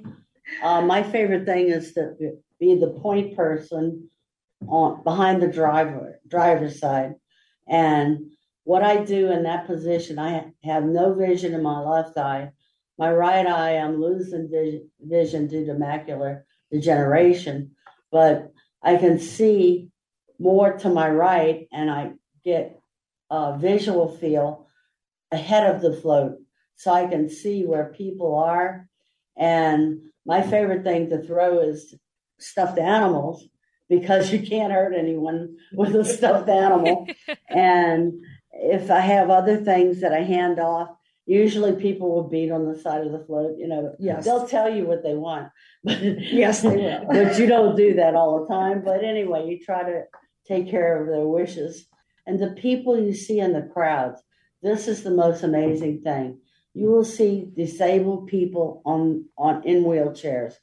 Uh, 0.62 0.83
my 0.83 1.02
favorite 1.02 1.47
thing 1.47 1.69
is 1.69 1.95
to 1.95 2.14
be 2.61 2.76
the 2.76 2.90
point 2.90 3.37
person 3.37 4.09
on 4.69 5.02
behind 5.02 5.43
the 5.43 5.49
driver 5.49 6.21
driver's 6.28 6.78
side. 6.78 7.14
And 7.69 8.31
what 8.64 8.83
I 8.83 9.05
do 9.05 9.31
in 9.31 9.45
that 9.45 9.66
position, 9.66 10.19
I 10.19 10.52
have 10.64 10.85
no 10.85 11.14
vision 11.14 11.55
in 11.55 11.62
my 11.62 11.81
left 11.81 12.16
eye. 12.16 12.52
My 12.99 13.12
right 13.12 13.47
eye, 13.47 13.76
I'm 13.76 14.00
losing 14.00 14.49
vision, 14.50 14.91
vision 15.00 15.47
due 15.49 15.67
to 15.67 15.75
macular 15.75 16.43
degeneration, 16.71 17.73
but 18.11 18.53
I 18.83 18.97
can 18.97 19.19
see 19.19 19.91
more 20.38 20.76
to 20.79 20.88
my 20.88 21.11
right 21.11 21.69
and 21.73 21.91
I 21.91 22.12
get 22.45 22.81
a 23.31 23.59
visual 23.59 24.17
feel 24.17 24.67
ahead 25.33 25.75
of 25.75 25.83
the 25.83 25.93
float 25.93 26.38
so 26.76 26.93
I 26.93 27.07
can 27.07 27.29
see 27.29 27.65
where 27.65 27.93
people 27.93 28.37
are. 28.37 28.88
And 29.37 30.00
my 30.25 30.43
favorite 30.43 30.85
thing 30.85 31.11
to 31.11 31.23
throw 31.23 31.61
is 31.61 31.95
stuffed 32.38 32.79
animals 32.79 33.49
because 33.88 34.33
you 34.33 34.41
can't 34.41 34.73
hurt 34.73 34.95
anyone 34.95 35.57
with 35.73 35.95
a 35.95 36.05
stuffed 36.05 36.49
animal. 36.49 37.07
and 37.49 38.25
if 38.53 38.91
I 38.91 39.00
have 39.00 39.31
other 39.31 39.57
things 39.57 40.00
that 40.00 40.12
I 40.12 40.23
hand 40.23 40.59
off, 40.59 40.96
usually 41.26 41.75
people 41.75 42.11
will 42.11 42.28
beat 42.28 42.50
on 42.50 42.66
the 42.66 42.78
side 42.78 43.04
of 43.04 43.12
the 43.12 43.25
float. 43.26 43.56
You 43.59 43.68
know, 43.68 43.95
yes. 43.99 44.25
they'll 44.25 44.47
tell 44.47 44.73
you 44.73 44.87
what 44.87 45.02
they 45.02 45.14
want. 45.14 45.49
yes, 45.85 46.62
they 46.62 46.76
will. 46.76 47.06
but 47.11 47.38
you 47.38 47.47
don't 47.47 47.76
do 47.76 47.95
that 47.95 48.14
all 48.14 48.40
the 48.40 48.54
time. 48.54 48.83
But 48.85 49.04
anyway, 49.04 49.47
you 49.47 49.59
try 49.59 49.83
to 49.83 50.04
take 50.47 50.71
care 50.71 51.02
of 51.02 51.09
their 51.09 51.26
wishes. 51.26 51.87
And 52.26 52.38
the 52.38 52.50
people 52.50 52.99
you 52.99 53.14
see 53.14 53.40
in 53.40 53.52
the 53.52 53.68
crowds, 53.73 54.21
this 54.62 54.88
is 54.88 55.02
the 55.02 55.11
most 55.11 55.42
amazing 55.42 56.02
thing. 56.02 56.40
You 56.75 56.88
will 56.88 57.04
see 57.04 57.49
disabled 57.56 58.26
people 58.28 58.83
on, 58.85 59.26
on 59.37 59.64
in 59.64 59.85
wheelchairs 59.85 60.54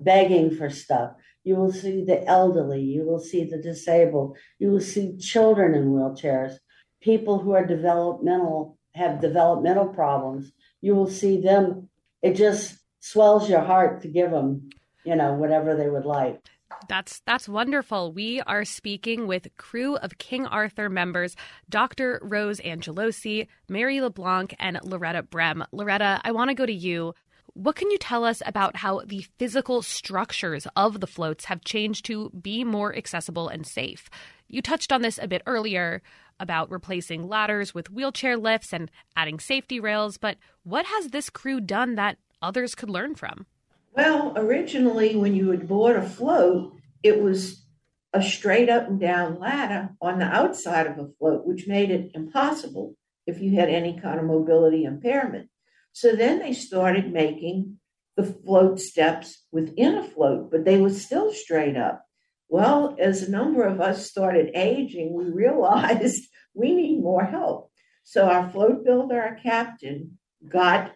begging 0.00 0.54
for 0.54 0.70
stuff. 0.70 1.12
You 1.44 1.56
will 1.56 1.72
see 1.72 2.04
the 2.04 2.24
elderly, 2.24 2.82
you 2.82 3.04
will 3.04 3.20
see 3.20 3.44
the 3.44 3.58
disabled, 3.58 4.36
you 4.58 4.70
will 4.70 4.80
see 4.80 5.16
children 5.16 5.74
in 5.74 5.92
wheelchairs, 5.92 6.56
people 7.00 7.38
who 7.38 7.52
are 7.52 7.64
developmental, 7.64 8.75
have 8.96 9.20
developmental 9.20 9.88
problems. 9.88 10.52
You 10.80 10.94
will 10.94 11.10
see 11.10 11.40
them. 11.40 11.88
It 12.22 12.34
just 12.34 12.78
swells 13.00 13.48
your 13.48 13.60
heart 13.60 14.02
to 14.02 14.08
give 14.08 14.30
them, 14.30 14.70
you 15.04 15.14
know, 15.14 15.34
whatever 15.34 15.76
they 15.76 15.88
would 15.88 16.04
like. 16.04 16.40
That's 16.88 17.20
that's 17.26 17.48
wonderful. 17.48 18.12
We 18.12 18.40
are 18.42 18.64
speaking 18.64 19.26
with 19.26 19.48
Krewe 19.56 19.98
of 19.98 20.18
King 20.18 20.46
Arthur 20.46 20.88
members 20.88 21.36
Dr. 21.68 22.20
Rose 22.22 22.60
Angelosi, 22.60 23.46
Mary 23.68 24.00
LeBlanc, 24.00 24.54
and 24.58 24.78
Loretta 24.82 25.22
Brem. 25.22 25.64
Loretta, 25.72 26.20
I 26.24 26.32
want 26.32 26.50
to 26.50 26.54
go 26.54 26.66
to 26.66 26.72
you. 26.72 27.14
What 27.54 27.76
can 27.76 27.90
you 27.90 27.98
tell 27.98 28.24
us 28.24 28.42
about 28.44 28.76
how 28.76 29.00
the 29.06 29.24
physical 29.38 29.80
structures 29.80 30.66
of 30.76 31.00
the 31.00 31.06
floats 31.06 31.46
have 31.46 31.64
changed 31.64 32.04
to 32.06 32.30
be 32.30 32.64
more 32.64 32.94
accessible 32.94 33.48
and 33.48 33.66
safe? 33.66 34.10
You 34.48 34.62
touched 34.62 34.92
on 34.92 35.02
this 35.02 35.18
a 35.18 35.28
bit 35.28 35.42
earlier 35.46 36.02
about 36.38 36.70
replacing 36.70 37.28
ladders 37.28 37.74
with 37.74 37.90
wheelchair 37.90 38.36
lifts 38.36 38.72
and 38.72 38.90
adding 39.16 39.40
safety 39.40 39.80
rails, 39.80 40.18
but 40.18 40.36
what 40.62 40.86
has 40.86 41.08
this 41.08 41.30
crew 41.30 41.60
done 41.60 41.94
that 41.94 42.18
others 42.42 42.74
could 42.74 42.90
learn 42.90 43.14
from? 43.14 43.46
Well, 43.94 44.34
originally, 44.36 45.16
when 45.16 45.34
you 45.34 45.46
would 45.48 45.66
board 45.66 45.96
a 45.96 46.06
float, 46.06 46.74
it 47.02 47.20
was 47.22 47.64
a 48.12 48.22
straight 48.22 48.68
up 48.68 48.88
and 48.88 49.00
down 49.00 49.38
ladder 49.38 49.90
on 50.00 50.18
the 50.18 50.26
outside 50.26 50.86
of 50.86 50.98
a 50.98 51.08
float, 51.18 51.46
which 51.46 51.66
made 51.66 51.90
it 51.90 52.10
impossible 52.14 52.94
if 53.26 53.40
you 53.40 53.56
had 53.56 53.68
any 53.68 53.98
kind 53.98 54.18
of 54.20 54.26
mobility 54.26 54.84
impairment. 54.84 55.48
So 55.92 56.14
then 56.14 56.38
they 56.38 56.52
started 56.52 57.12
making 57.12 57.78
the 58.16 58.24
float 58.24 58.80
steps 58.80 59.44
within 59.50 59.96
a 59.96 60.04
float, 60.04 60.50
but 60.50 60.64
they 60.64 60.78
were 60.78 60.90
still 60.90 61.32
straight 61.32 61.76
up. 61.76 62.05
Well, 62.48 62.96
as 62.98 63.22
a 63.22 63.30
number 63.30 63.64
of 63.64 63.80
us 63.80 64.08
started 64.08 64.50
aging, 64.54 65.12
we 65.12 65.30
realized 65.30 66.26
we 66.54 66.74
need 66.74 67.02
more 67.02 67.24
help. 67.24 67.70
So 68.04 68.28
our 68.28 68.48
float 68.50 68.84
builder, 68.84 69.20
our 69.20 69.34
captain, 69.34 70.18
got 70.48 70.92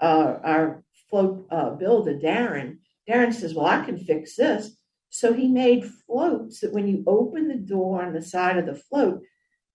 uh, 0.00 0.36
our 0.42 0.82
float 1.08 1.46
uh, 1.50 1.70
builder, 1.70 2.14
Darren. 2.14 2.78
Darren 3.08 3.32
says, 3.32 3.54
Well, 3.54 3.66
I 3.66 3.84
can 3.84 3.98
fix 3.98 4.36
this. 4.36 4.76
So 5.08 5.32
he 5.32 5.48
made 5.48 5.90
floats 6.06 6.60
that 6.60 6.72
when 6.72 6.86
you 6.86 7.02
open 7.06 7.48
the 7.48 7.56
door 7.56 8.02
on 8.04 8.12
the 8.12 8.22
side 8.22 8.58
of 8.58 8.66
the 8.66 8.74
float, 8.74 9.22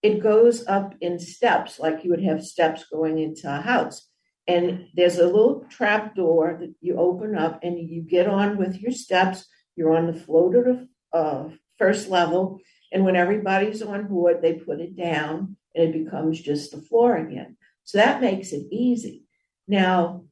it 0.01 0.21
goes 0.21 0.65
up 0.67 0.93
in 1.01 1.19
steps, 1.19 1.79
like 1.79 2.03
you 2.03 2.11
would 2.11 2.23
have 2.23 2.45
steps 2.45 2.85
going 2.89 3.17
into 3.19 3.53
a 3.53 3.59
house 3.59 4.07
and 4.47 4.87
there's 4.95 5.17
a 5.17 5.25
little 5.25 5.65
trap 5.69 6.15
door 6.15 6.57
that 6.59 6.73
you 6.81 6.97
open 6.97 7.35
up 7.35 7.59
and 7.63 7.79
you 7.89 8.01
get 8.01 8.27
on 8.27 8.57
with 8.57 8.77
your 8.77 8.91
steps 8.91 9.45
you're 9.75 9.95
on 9.95 10.07
the 10.07 10.19
float 10.19 10.55
of 10.55 10.65
the 10.65 10.87
uh, 11.15 11.49
first 11.77 12.09
level. 12.09 12.59
And 12.91 13.03
when 13.03 13.15
everybody's 13.15 13.81
on 13.81 14.07
board 14.07 14.41
they 14.41 14.53
put 14.53 14.79
it 14.79 14.95
down 14.95 15.57
and 15.73 15.83
it 15.83 16.03
becomes 16.03 16.39
just 16.39 16.71
the 16.71 16.81
floor 16.81 17.17
again. 17.17 17.57
So 17.83 17.97
that 17.97 18.21
makes 18.21 18.51
it 18.51 18.67
easy. 18.71 19.23
Now 19.67 20.25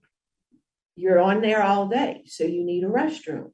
you're 0.96 1.20
on 1.20 1.42
there 1.42 1.64
all 1.64 1.88
day 1.88 2.24
so 2.26 2.44
you 2.44 2.64
need 2.64 2.84
a 2.84 2.88
restroom. 2.88 3.52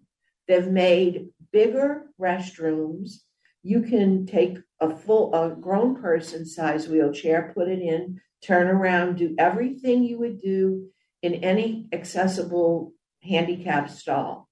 They've 0.48 0.68
made 0.68 1.30
bigger 1.52 2.06
restrooms. 2.20 3.22
You 3.64 3.82
can 3.82 4.26
take 4.26 4.58
a 4.80 4.96
full 4.96 5.34
a 5.34 5.56
grown 5.56 6.02
person 6.02 6.46
size 6.46 6.88
wheelchair 6.88 7.52
put 7.54 7.68
it 7.68 7.82
in 7.82 8.20
turn 8.42 8.68
around, 8.68 9.18
do 9.18 9.36
everything 9.38 10.04
you 10.04 10.20
would 10.20 10.42
do 10.42 10.88
in 11.22 11.36
any 11.36 11.88
accessible 11.92 12.94
handicap 13.22 13.90
stall. 13.90 14.50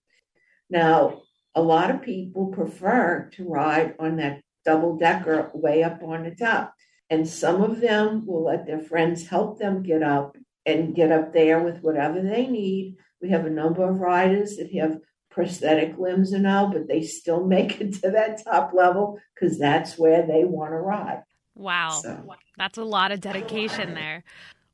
Now, 0.70 1.22
a 1.58 1.62
lot 1.62 1.90
of 1.90 2.04
people 2.04 2.46
prefer 2.48 3.32
to 3.34 3.50
ride 3.50 3.96
on 3.98 4.18
that 4.18 4.42
double 4.64 4.96
decker 4.96 5.50
way 5.56 5.84
up 5.84 6.04
on 6.04 6.24
the 6.24 6.36
top. 6.36 6.72
And 7.10 7.28
some 7.28 7.64
of 7.64 7.80
them 7.80 8.28
will 8.28 8.44
let 8.44 8.68
their 8.68 8.80
friends 8.80 9.26
help 9.26 9.58
them 9.58 9.82
get 9.82 10.04
up 10.04 10.38
and 10.68 10.94
get 10.94 11.12
up 11.12 11.34
there 11.34 11.64
with 11.64 11.82
whatever 11.82 12.22
they 12.22 12.46
need. 12.46 12.98
We 13.24 13.30
have 13.30 13.48
a 13.48 13.50
number 13.50 13.90
of 13.90 14.00
riders 14.00 14.58
that 14.58 14.72
have 14.74 15.00
prosthetic 15.32 15.98
limbs 15.98 16.32
and 16.32 16.46
all, 16.46 16.68
but 16.68 16.88
they 16.88 17.02
still 17.02 17.44
make 17.48 17.82
it 17.82 17.96
to 18.02 18.12
that 18.12 18.44
top 18.44 18.72
level 18.74 19.20
because 19.34 19.58
that's 19.58 19.98
where 19.98 20.28
they 20.28 20.44
want 20.44 20.74
to 20.74 20.78
ride. 20.78 21.24
Wow. 21.56 21.90
So. 22.04 22.36
That's 22.56 22.78
a 22.78 22.84
lot 22.84 23.12
of 23.12 23.20
dedication 23.20 23.96
there. 23.96 24.24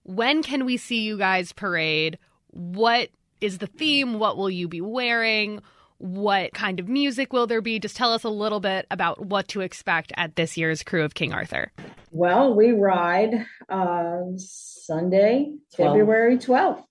When 0.03 0.43
can 0.43 0.65
we 0.65 0.75
see 0.75 1.03
you 1.03 1.17
guys 1.17 1.53
parade? 1.53 2.19
What 2.49 3.07
is 3.39 3.59
the 3.59 3.67
theme? 3.67 4.19
What 4.19 4.35
will 4.35 4.49
you 4.49 4.67
be 4.67 4.81
wearing? 4.81 5.61
What 6.03 6.53
kind 6.53 6.81
of 6.81 6.89
music 6.89 7.31
will 7.31 7.47
there 7.47 7.61
be? 7.61 7.79
Just 7.79 7.95
tell 7.95 8.11
us 8.11 8.25
a 8.25 8.29
little 8.29 8.59
bit 8.59 8.85
about 8.91 9.25
what 9.25 9.47
to 9.47 9.61
expect 9.61 10.11
at 10.17 10.35
this 10.35 10.57
year's 10.57 10.83
Krewe 10.83 11.05
of 11.05 11.13
King 11.13 11.31
Arthur. 11.31 11.71
Well, 12.11 12.53
we 12.53 12.73
ride 12.73 13.45
uh, 13.69 14.23
Sunday, 14.35 15.53
12. 15.77 15.91
February 15.93 16.37
12th. 16.39 16.83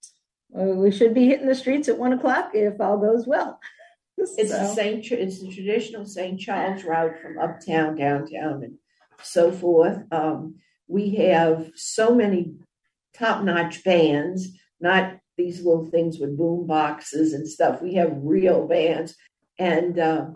We 0.49 0.91
should 0.91 1.13
be 1.13 1.27
hitting 1.27 1.47
the 1.47 1.55
streets 1.55 1.91
at 1.91 1.99
one 1.99 2.15
o'clock 2.15 2.53
if 2.55 2.81
all 2.81 2.97
goes 2.97 3.27
well. 3.27 3.61
It's 4.19 4.53
so. 4.53 4.59
the 4.59 4.69
same. 4.69 5.03
It's 5.05 5.41
the 5.41 5.53
traditional 5.53 6.07
St. 6.07 6.39
Charles 6.39 6.85
route 6.85 7.19
from 7.21 7.39
uptown, 7.39 7.97
downtown, 7.97 8.63
and 8.63 8.75
so 9.23 9.51
forth. 9.51 10.05
Um, 10.13 10.57
we 10.87 11.17
have 11.17 11.73
so 11.75 12.15
many 12.15 12.53
top 13.15 13.43
notch 13.43 13.83
bands, 13.83 14.49
not 14.81 15.19
these 15.37 15.65
little 15.65 15.87
things 15.87 16.19
with 16.19 16.37
boom 16.37 16.67
boxes 16.67 17.33
and 17.33 17.49
stuff. 17.49 17.81
We 17.83 17.95
have 17.95 18.13
real 18.23 18.67
bands. 18.67 19.15
And 19.59 19.99
uh, 19.99 20.27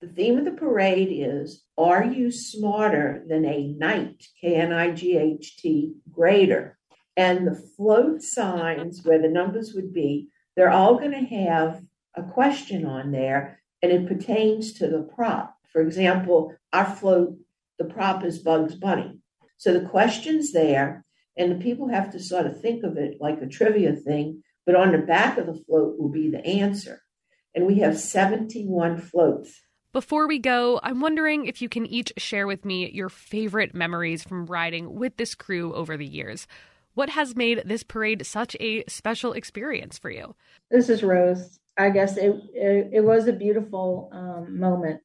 The 0.00 0.08
theme 0.08 0.38
of 0.38 0.44
the 0.44 0.52
parade 0.52 1.08
is 1.10 1.64
Are 1.76 2.04
you 2.04 2.30
smarter 2.30 3.24
than 3.26 3.44
a 3.44 3.72
knight, 3.72 4.24
K 4.40 4.54
N 4.54 4.72
I 4.72 4.92
G 4.92 5.16
H 5.16 5.56
T, 5.56 5.94
Grader. 6.10 6.78
And 7.16 7.46
the 7.46 7.60
float 7.76 8.22
signs 8.22 9.02
where 9.04 9.20
the 9.20 9.28
numbers 9.28 9.72
would 9.74 9.92
be, 9.92 10.28
they're 10.54 10.70
all 10.70 10.98
going 10.98 11.12
to 11.12 11.36
have 11.36 11.82
a 12.14 12.22
question 12.22 12.86
on 12.86 13.10
there 13.10 13.60
and 13.82 13.90
it 13.92 14.06
pertains 14.06 14.72
to 14.74 14.88
the 14.88 15.02
prop. 15.14 15.56
For 15.72 15.80
example, 15.82 16.54
our 16.72 16.86
float, 16.86 17.36
the 17.78 17.84
prop 17.84 18.24
is 18.24 18.38
Bugs 18.38 18.74
Bunny. 18.74 19.18
So 19.56 19.72
the 19.72 19.88
question's 19.88 20.52
there, 20.52 21.04
and 21.38 21.52
the 21.52 21.64
people 21.64 21.88
have 21.88 22.10
to 22.12 22.20
sort 22.20 22.46
of 22.46 22.60
think 22.60 22.84
of 22.84 22.96
it 22.96 23.18
like 23.20 23.40
a 23.40 23.46
trivia 23.46 23.94
thing, 23.94 24.42
but 24.66 24.74
on 24.74 24.92
the 24.92 24.98
back 24.98 25.38
of 25.38 25.46
the 25.46 25.54
float 25.54 25.98
will 25.98 26.10
be 26.10 26.28
the 26.30 26.44
answer. 26.44 27.00
And 27.54 27.66
we 27.66 27.78
have 27.78 27.98
71 27.98 28.98
floats. 28.98 29.62
Before 29.92 30.28
we 30.28 30.38
go, 30.38 30.80
I'm 30.82 31.00
wondering 31.00 31.46
if 31.46 31.62
you 31.62 31.68
can 31.68 31.86
each 31.86 32.12
share 32.18 32.46
with 32.46 32.64
me 32.64 32.90
your 32.90 33.08
favorite 33.08 33.74
memories 33.74 34.22
from 34.22 34.46
riding 34.46 34.94
with 34.94 35.16
this 35.16 35.34
crew 35.34 35.72
over 35.72 35.96
the 35.96 36.06
years. 36.06 36.46
What 36.94 37.10
has 37.10 37.34
made 37.34 37.62
this 37.64 37.82
parade 37.82 38.26
such 38.26 38.56
a 38.60 38.84
special 38.86 39.32
experience 39.32 39.98
for 39.98 40.10
you? 40.10 40.34
This 40.70 40.88
is 40.88 41.02
Rose. 41.02 41.58
I 41.78 41.90
guess 41.90 42.16
it 42.16 42.34
it, 42.52 42.90
it 42.92 43.04
was 43.04 43.28
a 43.28 43.32
beautiful 43.32 44.10
um, 44.12 44.58
moment 44.58 45.00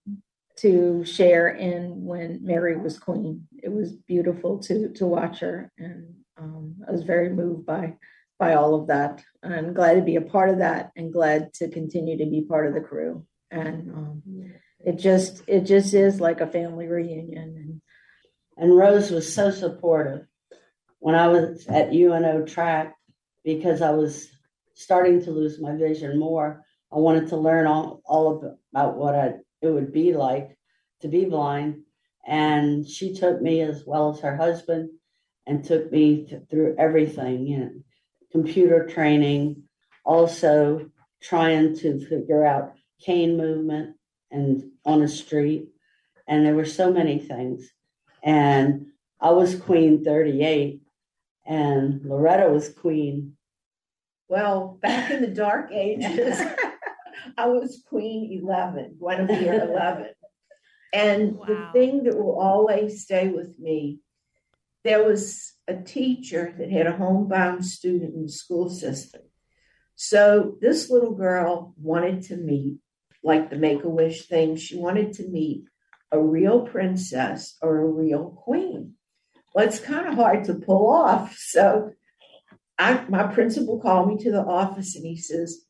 to 0.58 1.06
share 1.06 1.50
in 1.50 2.04
when 2.04 2.40
Mary 2.42 2.76
was 2.76 2.98
queen. 2.98 3.48
It 3.62 3.72
was 3.72 3.94
beautiful 3.94 4.60
to 4.64 4.90
to 4.90 5.06
watch 5.06 5.40
her, 5.40 5.72
and 5.78 6.16
um, 6.38 6.76
I 6.88 6.92
was 6.92 7.04
very 7.04 7.30
moved 7.30 7.66
by 7.66 7.96
by 8.40 8.56
all 8.56 8.76
of 8.76 8.88
that. 8.88 9.24
I'm 9.44 9.74
glad 9.74 9.96
to 9.96 10.02
be 10.02 10.16
a 10.16 10.22
part 10.22 10.50
of 10.50 10.60
that, 10.60 10.92
and 10.96 11.14
glad 11.14 11.54
to 11.56 11.70
continue 11.70 12.18
to 12.18 12.26
be 12.26 12.42
part 12.42 12.68
of 12.68 12.74
the 12.74 12.82
crew. 12.82 13.26
And 13.52 13.92
um, 13.92 14.24
it 14.80 14.98
just 14.98 15.44
it 15.48 15.62
just 15.62 15.94
is 15.94 16.20
like 16.20 16.42
a 16.42 16.48
family 16.48 16.88
reunion. 16.88 17.48
And 17.58 17.82
and 18.58 18.78
Rose 18.78 19.12
was 19.12 19.34
so 19.34 19.52
supportive 19.52 20.26
when 21.00 21.16
I 21.16 21.28
was 21.28 21.68
at 21.68 21.94
UNO 21.94 22.46
track 22.46 22.96
because 23.44 23.82
I 23.82 23.92
was 23.92 24.30
starting 24.74 25.24
to 25.24 25.32
lose 25.32 25.60
my 25.60 25.76
vision 25.76 26.20
more. 26.20 26.64
I 26.92 26.98
wanted 26.98 27.30
to 27.30 27.38
learn 27.38 27.68
all, 27.68 28.02
all 28.06 28.58
about 28.72 28.98
what 28.98 29.16
I, 29.16 29.34
it 29.62 29.68
would 29.68 29.92
be 29.92 30.14
like 30.14 30.58
to 31.02 31.08
be 31.08 31.26
blind. 31.26 31.82
And 32.26 32.88
she 32.88 33.14
took 33.16 33.42
me 33.42 33.62
as 33.62 33.84
well 33.86 34.14
as 34.14 34.22
her 34.22 34.36
husband 34.38 34.92
and 35.46 35.64
took 35.64 35.92
me 35.92 36.26
th- 36.26 36.44
through 36.50 36.76
everything, 36.78 37.48
you 37.48 37.58
know, 37.60 37.72
computer 38.32 38.88
training, 38.88 39.64
also 40.06 40.90
trying 41.22 41.76
to 41.78 42.06
figure 42.06 42.46
out 42.46 42.74
cane 43.02 43.38
movement 43.38 43.96
and 44.32 44.72
on 44.86 45.02
a 45.02 45.08
street. 45.08 45.68
And 46.28 46.46
there 46.46 46.56
were 46.56 46.66
so 46.66 46.92
many 46.92 47.20
things. 47.20 47.70
And 48.24 48.88
I 49.20 49.32
was 49.32 49.56
queen 49.56 50.04
38 50.04 50.82
and 51.46 52.02
Loretta 52.06 52.50
was 52.50 52.70
queen 52.70 53.36
well, 54.34 54.80
back 54.82 55.12
in 55.12 55.22
the 55.22 55.28
dark 55.28 55.72
ages, 55.72 56.42
I 57.38 57.48
was 57.48 57.84
Queen 57.88 58.42
11, 58.44 58.98
Guinevere 59.00 59.70
11. 59.70 60.08
And 60.92 61.36
wow. 61.36 61.46
the 61.46 61.70
thing 61.72 62.04
that 62.04 62.18
will 62.18 62.40
always 62.40 63.04
stay 63.04 63.28
with 63.28 63.58
me, 63.60 64.00
there 64.84 65.04
was 65.04 65.54
a 65.68 65.76
teacher 65.76 66.54
that 66.58 66.72
had 66.72 66.88
a 66.88 66.98
homebound 66.98 67.66
student 67.66 68.16
in 68.16 68.24
the 68.24 68.32
school 68.32 68.70
system. 68.70 69.22
So 69.96 70.58
this 70.60 70.90
little 70.90 71.14
girl 71.14 71.74
wanted 71.78 72.24
to 72.24 72.38
meet, 72.38 72.78
like 73.24 73.50
the 73.50 73.56
make 73.56 73.84
a 73.84 73.90
wish 73.90 74.28
thing, 74.28 74.56
she 74.56 74.78
wanted 74.78 75.14
to 75.14 75.28
meet 75.28 75.66
a 76.12 76.20
real 76.20 76.62
princess 76.62 77.58
or 77.62 77.80
a 77.80 77.86
real 77.86 78.30
queen. 78.44 78.94
Well, 79.54 79.68
it's 79.68 79.80
kind 79.80 80.08
of 80.08 80.16
hard 80.16 80.46
to 80.46 80.56
pull 80.56 80.90
off. 80.90 81.36
So 81.38 81.92
I, 82.78 83.06
my 83.08 83.24
principal 83.24 83.80
called 83.80 84.10
me 84.10 84.18
to 84.24 84.32
the 84.32 84.44
office 84.44 84.96
and 84.96 85.06
he 85.06 85.18
says, 85.18 85.66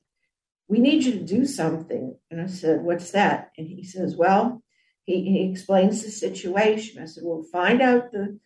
We 0.67 0.79
need 0.79 1.03
you 1.03 1.13
to 1.13 1.23
do 1.23 1.45
something. 1.45 2.17
And 2.31 2.41
I 2.41 2.47
said, 2.47 2.81
What's 2.81 3.11
that? 3.11 3.51
And 3.57 3.67
he 3.67 3.83
says, 3.83 4.15
Well, 4.15 4.63
he, 5.03 5.23
he 5.23 5.51
explains 5.51 6.03
the 6.03 6.11
situation. 6.11 7.01
I 7.01 7.05
said, 7.05 7.23
We'll 7.25 7.43
find 7.43 7.81
out 7.81 8.11
the 8.11 8.39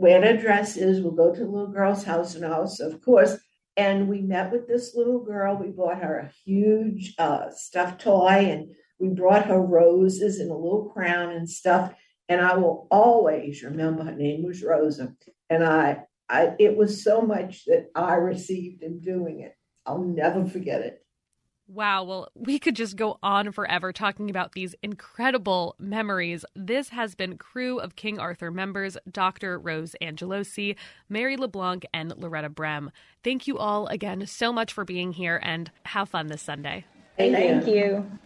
where 0.00 0.20
the 0.22 0.40
dress 0.40 0.78
is. 0.78 1.02
We'll 1.02 1.12
go 1.12 1.34
to 1.34 1.40
the 1.40 1.46
little 1.46 1.70
girl's 1.70 2.04
house 2.04 2.34
and. 2.34 2.70
So, 2.70 2.86
of 2.86 3.02
course, 3.02 3.36
and 3.76 4.08
we 4.08 4.22
met 4.22 4.50
with 4.50 4.66
this 4.66 4.94
little 4.94 5.22
girl. 5.22 5.58
We 5.58 5.68
bought 5.68 6.02
her 6.02 6.18
a 6.18 6.32
huge 6.44 7.14
uh, 7.18 7.50
stuffed 7.54 8.00
toy 8.00 8.48
and 8.50 8.70
we 8.98 9.10
brought 9.10 9.46
her 9.46 9.60
roses 9.60 10.38
and 10.38 10.50
a 10.50 10.54
little 10.54 10.90
crown 10.94 11.32
and 11.32 11.48
stuff. 11.48 11.92
And 12.30 12.40
I 12.40 12.56
will 12.56 12.88
always 12.90 13.62
remember 13.62 14.04
her 14.04 14.16
name 14.16 14.42
was 14.42 14.62
Rosa. 14.62 15.14
And 15.50 15.62
I 15.62 16.04
I, 16.30 16.54
it 16.58 16.76
was 16.76 17.04
so 17.04 17.20
much 17.20 17.64
that 17.66 17.90
I 17.94 18.14
received 18.14 18.82
in 18.82 19.00
doing 19.00 19.40
it. 19.40 19.54
I'll 19.84 20.02
never 20.02 20.46
forget 20.46 20.80
it. 20.80 21.04
Wow. 21.72 22.04
Well, 22.04 22.28
we 22.34 22.58
could 22.58 22.76
just 22.76 22.96
go 22.96 23.18
on 23.22 23.52
forever 23.52 23.92
talking 23.92 24.28
about 24.28 24.52
these 24.52 24.74
incredible 24.82 25.76
memories. 25.78 26.44
This 26.54 26.88
has 26.90 27.14
been 27.14 27.38
Krewe 27.38 27.80
of 27.80 27.96
King 27.96 28.18
Arthur 28.18 28.50
members 28.50 28.96
Dr. 29.10 29.58
Rose 29.58 29.94
Angelosi, 30.02 30.76
Mary 31.08 31.36
LeBlanc, 31.36 31.86
and 31.94 32.12
Loretta 32.16 32.50
Brem. 32.50 32.90
Thank 33.22 33.46
you 33.46 33.58
all 33.58 33.86
again 33.86 34.26
so 34.26 34.52
much 34.52 34.72
for 34.72 34.84
being 34.84 35.12
here 35.12 35.40
and 35.42 35.70
have 35.86 36.08
fun 36.08 36.26
this 36.26 36.42
Sunday. 36.42 36.84
Thank, 37.16 37.34
Thank 37.34 37.66
you. 37.66 37.74
you. 37.74 38.18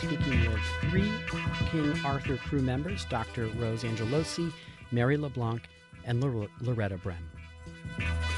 speaking 0.00 0.50
with 0.50 0.60
three 0.90 1.12
King 1.70 1.94
Arthur 2.04 2.36
crew 2.38 2.62
members 2.62 3.04
Dr. 3.04 3.46
Rose 3.58 3.84
Angelosi, 3.84 4.52
Mary 4.90 5.16
LeBlanc, 5.16 5.62
and 6.04 6.20
Loretta 6.60 6.96
Brem. 6.96 7.29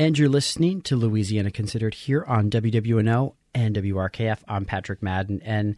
And 0.00 0.16
you're 0.16 0.28
listening 0.28 0.82
to 0.82 0.94
Louisiana 0.94 1.50
Considered 1.50 1.92
here 1.92 2.22
on 2.22 2.50
WWNO 2.50 3.34
and 3.52 3.74
WRKF. 3.74 4.38
I'm 4.46 4.64
Patrick 4.64 5.02
Madden. 5.02 5.42
And 5.44 5.74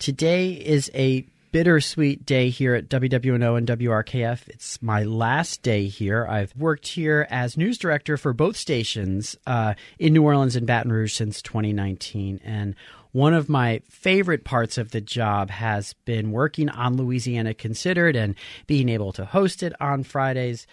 today 0.00 0.54
is 0.54 0.90
a 0.92 1.24
bittersweet 1.52 2.26
day 2.26 2.48
here 2.48 2.74
at 2.74 2.88
WWNO 2.88 3.56
and 3.56 3.68
WRKF. 3.68 4.48
It's 4.48 4.82
my 4.82 5.04
last 5.04 5.62
day 5.62 5.86
here. 5.86 6.26
I've 6.26 6.52
worked 6.56 6.88
here 6.88 7.28
as 7.30 7.56
news 7.56 7.78
director 7.78 8.16
for 8.16 8.32
both 8.32 8.56
stations 8.56 9.36
uh, 9.46 9.74
in 10.00 10.14
New 10.14 10.24
Orleans 10.24 10.56
and 10.56 10.66
Baton 10.66 10.92
Rouge 10.92 11.12
since 11.12 11.40
2019. 11.40 12.40
And 12.42 12.74
one 13.12 13.34
of 13.34 13.48
my 13.48 13.82
favorite 13.88 14.42
parts 14.42 14.78
of 14.78 14.90
the 14.90 15.00
job 15.00 15.48
has 15.48 15.92
been 16.06 16.32
working 16.32 16.70
on 16.70 16.96
Louisiana 16.96 17.54
Considered 17.54 18.16
and 18.16 18.34
being 18.66 18.88
able 18.88 19.12
to 19.12 19.24
host 19.24 19.62
it 19.62 19.80
on 19.80 20.02
Fridays. 20.02 20.66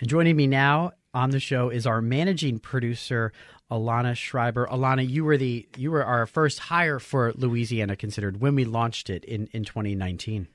And 0.00 0.08
joining 0.08 0.34
me 0.34 0.48
now 0.48 0.94
on 1.12 1.30
the 1.30 1.40
show 1.40 1.70
is 1.70 1.86
our 1.86 2.00
managing 2.00 2.58
producer 2.58 3.32
Alana 3.70 4.16
Schreiber. 4.16 4.66
Alana, 4.66 5.08
you 5.08 5.24
were 5.24 5.36
the 5.36 5.66
you 5.76 5.90
were 5.90 6.04
our 6.04 6.26
first 6.26 6.58
hire 6.58 6.98
for 6.98 7.32
Louisiana 7.36 7.94
Considered 7.94 8.40
when 8.40 8.54
we 8.54 8.64
launched 8.64 9.08
it 9.08 9.24
in 9.24 9.48
in 9.52 9.64
2019. 9.64 10.48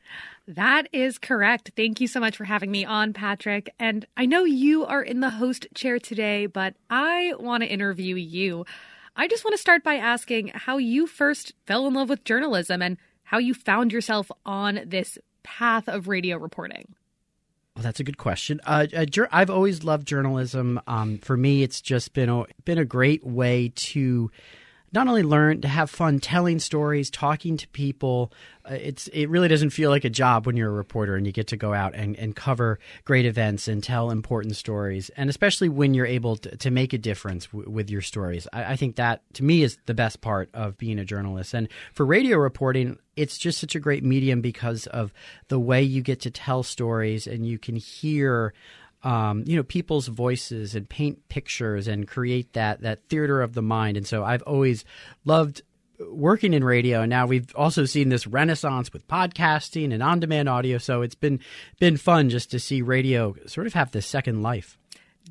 That 0.48 0.88
is 0.92 1.18
correct. 1.18 1.72
Thank 1.76 2.02
you 2.02 2.08
so 2.08 2.20
much 2.20 2.36
for 2.36 2.44
having 2.44 2.72
me 2.72 2.86
on, 2.86 3.14
Patrick. 3.14 3.74
And 3.80 4.06
I 4.18 4.26
know 4.26 4.44
you 4.44 4.86
are 4.86 5.02
in 5.02 5.22
the 5.22 5.30
host 5.30 5.68
chair 5.74 5.98
today, 5.98 6.46
but 6.46 6.76
I 6.90 7.34
want 7.40 7.64
to 7.64 7.70
interview 7.70 8.16
you. 8.16 8.66
I 9.16 9.28
just 9.28 9.46
want 9.46 9.54
to 9.54 9.62
start 9.62 9.82
by 9.82 9.96
asking 9.96 10.52
how 10.54 10.78
you 10.78 11.08
first 11.08 11.54
fell 11.66 11.88
in 11.88 11.94
love 11.94 12.10
with 12.10 12.26
journalism 12.26 12.82
and 12.82 12.98
how 13.24 13.38
you 13.38 13.54
found 13.54 13.94
yourself 13.94 14.30
on 14.46 14.82
this 14.86 15.18
path 15.42 15.88
of 15.88 16.10
radio 16.10 16.38
reporting. 16.38 16.96
Well, 17.76 17.84
that's 17.84 18.00
a 18.00 18.06
good 18.06 18.18
question. 18.18 18.62
Uh, 18.66 18.88
uh, 18.96 19.06
I've 19.34 19.50
always 19.50 19.84
loved 19.84 20.08
journalism. 20.08 20.80
Um, 20.88 21.18
for 21.18 21.36
me, 21.36 21.62
it's 21.62 21.82
just 21.82 22.14
been 22.14 22.30
a, 22.30 22.46
been 22.64 22.78
a 22.78 22.86
great 22.86 23.26
way 23.26 23.74
to 23.76 24.32
not 24.96 25.08
only 25.08 25.24
learn 25.24 25.62
to 25.62 25.68
have 25.68 25.90
fun 25.90 26.20
telling 26.20 26.58
stories, 26.60 27.10
talking 27.10 27.58
to 27.58 27.68
people. 27.68 28.32
Uh, 28.64 28.76
it's 28.76 29.08
it 29.10 29.30
really 29.30 29.48
doesn't 29.48 29.70
feel 29.72 29.90
like 29.90 30.06
a 30.06 30.10
job 30.10 30.46
when 30.46 30.56
you're 30.58 30.70
a 30.70 30.74
reporter 30.74 31.16
and 31.16 31.28
you 31.28 31.34
get 31.34 31.48
to 31.48 31.58
go 31.58 31.74
out 31.74 31.94
and, 31.94 32.16
and 32.16 32.36
cover 32.36 32.80
great 33.04 33.26
events 33.26 33.68
and 33.68 33.84
tell 33.84 34.10
important 34.10 34.56
stories, 34.56 35.10
and 35.18 35.30
especially 35.30 35.70
when 35.70 35.94
you're 35.94 36.06
able 36.06 36.38
to, 36.38 36.56
to 36.58 36.72
make 36.72 36.94
a 36.94 36.98
difference 36.98 37.46
w- 37.48 37.70
with 37.70 37.90
your 37.90 38.02
stories. 38.02 38.48
I, 38.54 38.74
I 38.74 38.76
think 38.76 38.96
that 38.96 39.22
to 39.34 39.44
me 39.44 39.62
is 39.62 39.78
the 39.86 39.94
best 39.94 40.22
part 40.22 40.50
of 40.54 40.78
being 40.78 40.98
a 40.98 41.06
journalist. 41.06 41.54
And 41.54 41.68
for 41.94 42.06
radio 42.06 42.38
reporting, 42.38 42.98
it's 43.16 43.38
just 43.38 43.60
such 43.60 43.76
a 43.76 43.80
great 43.80 44.04
medium 44.04 44.42
because 44.42 44.88
of 44.88 45.14
the 45.50 45.60
way 45.60 45.84
you 45.84 46.02
get 46.02 46.22
to 46.22 46.32
tell 46.32 46.64
stories 46.64 47.28
and 47.28 47.46
you 47.46 47.60
can 47.60 47.76
hear 47.76 48.54
um, 49.06 49.44
you 49.46 49.56
know 49.56 49.64
people's 49.64 50.08
voices 50.08 50.76
and 50.76 50.90
paint 50.90 51.30
pictures 51.30 51.88
and 51.88 52.08
create 52.08 52.52
that 52.54 52.82
that 52.82 53.08
theater 53.08 53.42
of 53.42 53.54
the 53.54 53.62
mind 53.62 53.96
and 53.96 54.06
so 54.06 54.24
i've 54.24 54.42
always 54.42 54.84
loved 55.24 55.62
working 56.12 56.54
in 56.54 56.64
radio 56.64 57.02
and 57.02 57.10
now 57.10 57.26
we've 57.26 57.56
also 57.56 57.86
seen 57.86 58.10
this 58.10 58.28
renaissance 58.28 58.92
with 58.92 59.08
podcasting 59.08 59.94
and 59.94 60.04
on-demand 60.04 60.50
audio 60.50 60.78
so 60.78 61.02
it's 61.04 61.16
been 61.16 61.40
been 61.80 61.96
fun 61.96 62.30
just 62.30 62.52
to 62.52 62.60
see 62.60 62.82
radio 62.82 63.34
sort 63.46 63.68
of 63.68 63.74
have 63.74 63.92
this 63.92 64.06
second 64.06 64.42
life 64.42 64.78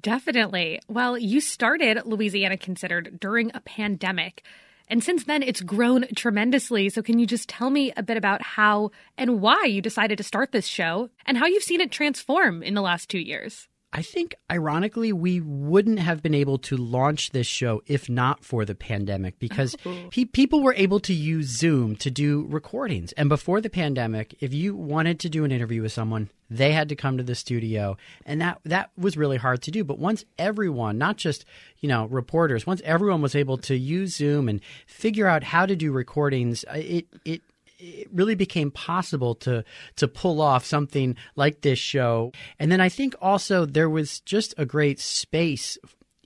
Definitely. 0.03 0.81
Well, 0.89 1.17
you 1.17 1.41
started 1.41 2.03
Louisiana 2.05 2.57
Considered 2.57 3.19
during 3.21 3.53
a 3.55 3.61
pandemic. 3.61 4.45
And 4.89 5.03
since 5.03 5.25
then, 5.25 5.43
it's 5.43 5.61
grown 5.61 6.07
tremendously. 6.15 6.89
So, 6.91 7.03
can 7.03 7.19
you 7.19 7.27
just 7.27 7.49
tell 7.49 7.71
me 7.71 7.93
a 7.97 8.03
bit 8.03 8.17
about 8.17 8.43
how 8.43 8.91
and 9.17 9.41
why 9.41 9.65
you 9.65 9.81
decided 9.81 10.19
to 10.19 10.25
start 10.25 10.53
this 10.53 10.67
show 10.67 11.11
and 11.27 11.39
how 11.39 11.47
you've 11.47 11.63
seen 11.63 11.81
it 11.81 11.91
transform 11.91 12.63
in 12.63 12.75
the 12.75 12.83
last 12.83 13.09
two 13.09 13.19
years? 13.19 13.69
I 13.97 14.03
think, 14.03 14.35
ironically, 14.51 15.13
we 15.13 15.41
wouldn't 15.41 16.01
have 16.01 16.21
been 16.21 16.35
able 16.35 16.59
to 16.59 16.77
launch 16.77 17.31
this 17.31 17.47
show 17.47 17.81
if 17.87 18.09
not 18.09 18.45
for 18.45 18.65
the 18.65 18.75
pandemic 18.75 19.39
because 19.39 19.77
oh, 19.87 20.09
pe- 20.11 20.25
people 20.25 20.65
were 20.65 20.75
able 20.75 20.99
to 21.01 21.15
use 21.15 21.47
Zoom 21.47 21.95
to 21.97 22.11
do 22.11 22.45
recordings. 22.51 23.13
And 23.13 23.29
before 23.29 23.61
the 23.61 23.71
pandemic, 23.71 24.35
if 24.41 24.53
you 24.53 24.75
wanted 24.75 25.21
to 25.21 25.29
do 25.29 25.45
an 25.45 25.53
interview 25.53 25.83
with 25.83 25.93
someone, 25.93 26.29
they 26.57 26.73
had 26.73 26.89
to 26.89 26.97
come 26.97 27.17
to 27.17 27.23
the 27.23 27.35
studio, 27.35 27.97
and 28.25 28.41
that 28.41 28.61
that 28.65 28.91
was 28.97 29.17
really 29.17 29.37
hard 29.37 29.63
to 29.63 29.71
do. 29.71 29.85
But 29.85 29.99
once 29.99 30.25
everyone, 30.39 30.99
not 30.99 31.17
just 31.17 31.45
you 31.81 31.89
know 31.89 32.07
reporters, 32.07 32.67
once 32.67 32.83
everyone 32.85 33.23
was 33.23 33.35
able 33.35 33.59
to 33.59 33.77
use 33.77 34.17
Zoom 34.17 34.49
and 34.49 34.61
figure 34.87 35.27
out 35.27 35.43
how 35.43 35.67
to 35.67 35.77
do 35.77 35.93
recordings, 35.93 36.65
uh, 36.65 36.75
it 36.77 37.07
it 37.25 37.43
it 37.79 38.09
really 38.13 38.35
became 38.35 38.71
possible 38.71 39.35
to 39.37 39.65
to 39.97 40.09
pull 40.09 40.41
off 40.41 40.65
something 40.65 41.17
like 41.37 41.61
this 41.61 41.79
show. 41.79 42.33
And 42.59 42.71
then 42.71 42.81
I 42.81 42.89
think 42.89 43.15
also 43.21 43.67
there 43.67 43.91
was 43.91 44.21
just 44.21 44.55
a 44.57 44.65
great 44.65 45.01
space 45.01 45.77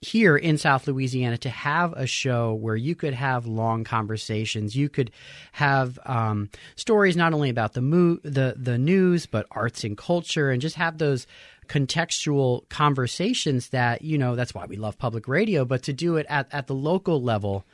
here 0.03 0.37
in 0.37 0.59
South 0.59 0.87
Louisiana 0.87 1.39
to 1.39 1.51
have 1.51 1.93
a 1.95 2.07
show 2.07 2.55
where 2.55 2.77
you 2.77 2.95
could 2.95 3.15
have 3.15 3.47
long 3.47 3.85
conversations. 3.85 4.77
You 4.77 4.89
could 4.89 5.11
have 5.53 5.99
um, 6.07 6.51
stories 6.77 7.17
not 7.17 7.33
only 7.33 7.51
about 7.51 7.75
the 7.75 7.83
mo- 7.83 8.19
the 8.23 8.55
the 8.57 8.79
news, 8.79 9.27
but 9.27 9.47
arts 9.51 9.85
and 9.85 9.97
culture, 9.97 10.51
and 10.51 10.61
just 10.61 10.77
have 10.77 10.99
those 10.99 11.27
contextual 11.69 12.69
conversations 12.69 13.69
that 13.71 14.03
you 14.03 14.19
know 14.19 14.35
that's 14.35 14.55
why 14.55 14.67
we 14.67 14.77
love 14.77 14.99
public 14.99 15.29
radio. 15.29 15.65
But 15.65 15.83
to 15.85 15.93
do 15.93 16.17
it 16.17 16.27
at 16.29 16.49
at 16.53 16.67
the 16.67 16.75
local 16.75 17.23
level, 17.23 17.65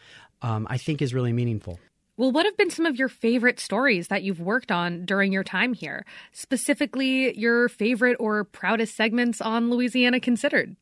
um, 0.42 0.66
I 0.70 0.78
think 0.78 1.02
is 1.02 1.14
really 1.14 1.32
meaningful. 1.32 1.78
Well, 2.16 2.30
what 2.30 2.46
have 2.46 2.56
been 2.56 2.70
some 2.70 2.86
of 2.86 2.96
your 2.96 3.08
favorite 3.08 3.58
stories 3.58 4.06
that 4.06 4.22
you've 4.22 4.40
worked 4.40 4.70
on 4.70 5.04
during 5.04 5.32
your 5.32 5.42
time 5.42 5.74
here? 5.74 6.06
Specifically, 6.30 7.36
your 7.36 7.68
favorite 7.68 8.16
or 8.20 8.44
proudest 8.44 8.94
segments 8.94 9.40
on 9.40 9.68
Louisiana 9.68 10.20
Considered? 10.20 10.76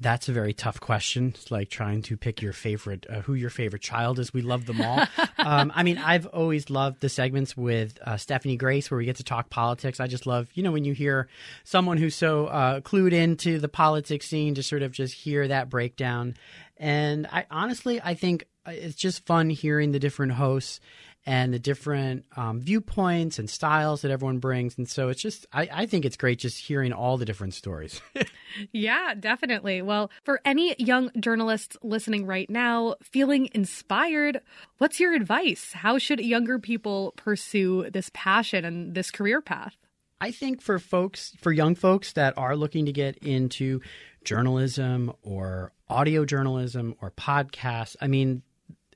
That's 0.00 0.28
a 0.28 0.32
very 0.32 0.52
tough 0.52 0.80
question. 0.80 1.32
It's 1.34 1.50
like 1.50 1.70
trying 1.70 2.02
to 2.02 2.16
pick 2.16 2.40
your 2.40 2.52
favorite, 2.52 3.04
uh, 3.10 3.20
who 3.22 3.34
your 3.34 3.50
favorite 3.50 3.82
child 3.82 4.20
is. 4.20 4.32
We 4.32 4.42
love 4.42 4.64
them 4.66 4.80
all. 4.80 5.00
um, 5.38 5.72
I 5.74 5.82
mean, 5.82 5.98
I've 5.98 6.26
always 6.26 6.70
loved 6.70 7.00
the 7.00 7.08
segments 7.08 7.56
with 7.56 7.98
uh, 8.02 8.16
Stephanie 8.16 8.56
Grace 8.56 8.90
where 8.90 8.98
we 8.98 9.06
get 9.06 9.16
to 9.16 9.24
talk 9.24 9.50
politics. 9.50 9.98
I 9.98 10.06
just 10.06 10.24
love, 10.24 10.48
you 10.54 10.62
know, 10.62 10.70
when 10.70 10.84
you 10.84 10.92
hear 10.92 11.28
someone 11.64 11.98
who's 11.98 12.14
so 12.14 12.46
uh, 12.46 12.80
clued 12.80 13.12
into 13.12 13.58
the 13.58 13.68
politics 13.68 14.28
scene 14.28 14.54
to 14.54 14.62
sort 14.62 14.82
of 14.82 14.92
just 14.92 15.14
hear 15.14 15.48
that 15.48 15.68
breakdown. 15.68 16.34
And 16.76 17.26
I 17.26 17.46
honestly, 17.50 18.00
I 18.00 18.14
think 18.14 18.46
it's 18.66 18.94
just 18.94 19.26
fun 19.26 19.50
hearing 19.50 19.90
the 19.90 19.98
different 19.98 20.32
hosts 20.32 20.78
and 21.28 21.52
the 21.52 21.58
different 21.58 22.24
um, 22.38 22.58
viewpoints 22.58 23.38
and 23.38 23.50
styles 23.50 24.00
that 24.00 24.10
everyone 24.10 24.38
brings. 24.38 24.78
And 24.78 24.88
so 24.88 25.10
it's 25.10 25.20
just, 25.20 25.44
I, 25.52 25.68
I 25.70 25.84
think 25.84 26.06
it's 26.06 26.16
great 26.16 26.38
just 26.38 26.56
hearing 26.56 26.90
all 26.90 27.18
the 27.18 27.26
different 27.26 27.52
stories. 27.52 28.00
yeah, 28.72 29.12
definitely. 29.12 29.82
Well, 29.82 30.10
for 30.24 30.40
any 30.46 30.74
young 30.78 31.10
journalists 31.20 31.76
listening 31.82 32.24
right 32.24 32.48
now, 32.48 32.94
feeling 33.02 33.50
inspired, 33.52 34.40
what's 34.78 35.00
your 35.00 35.12
advice? 35.12 35.74
How 35.74 35.98
should 35.98 36.18
younger 36.20 36.58
people 36.58 37.12
pursue 37.18 37.90
this 37.90 38.10
passion 38.14 38.64
and 38.64 38.94
this 38.94 39.10
career 39.10 39.42
path? 39.42 39.76
I 40.22 40.30
think 40.30 40.62
for 40.62 40.78
folks, 40.78 41.36
for 41.42 41.52
young 41.52 41.74
folks 41.74 42.14
that 42.14 42.38
are 42.38 42.56
looking 42.56 42.86
to 42.86 42.92
get 42.92 43.18
into 43.18 43.82
journalism 44.24 45.12
or 45.22 45.72
audio 45.90 46.24
journalism 46.24 46.94
or 47.02 47.10
podcasts, 47.10 47.96
I 48.00 48.06
mean, 48.06 48.42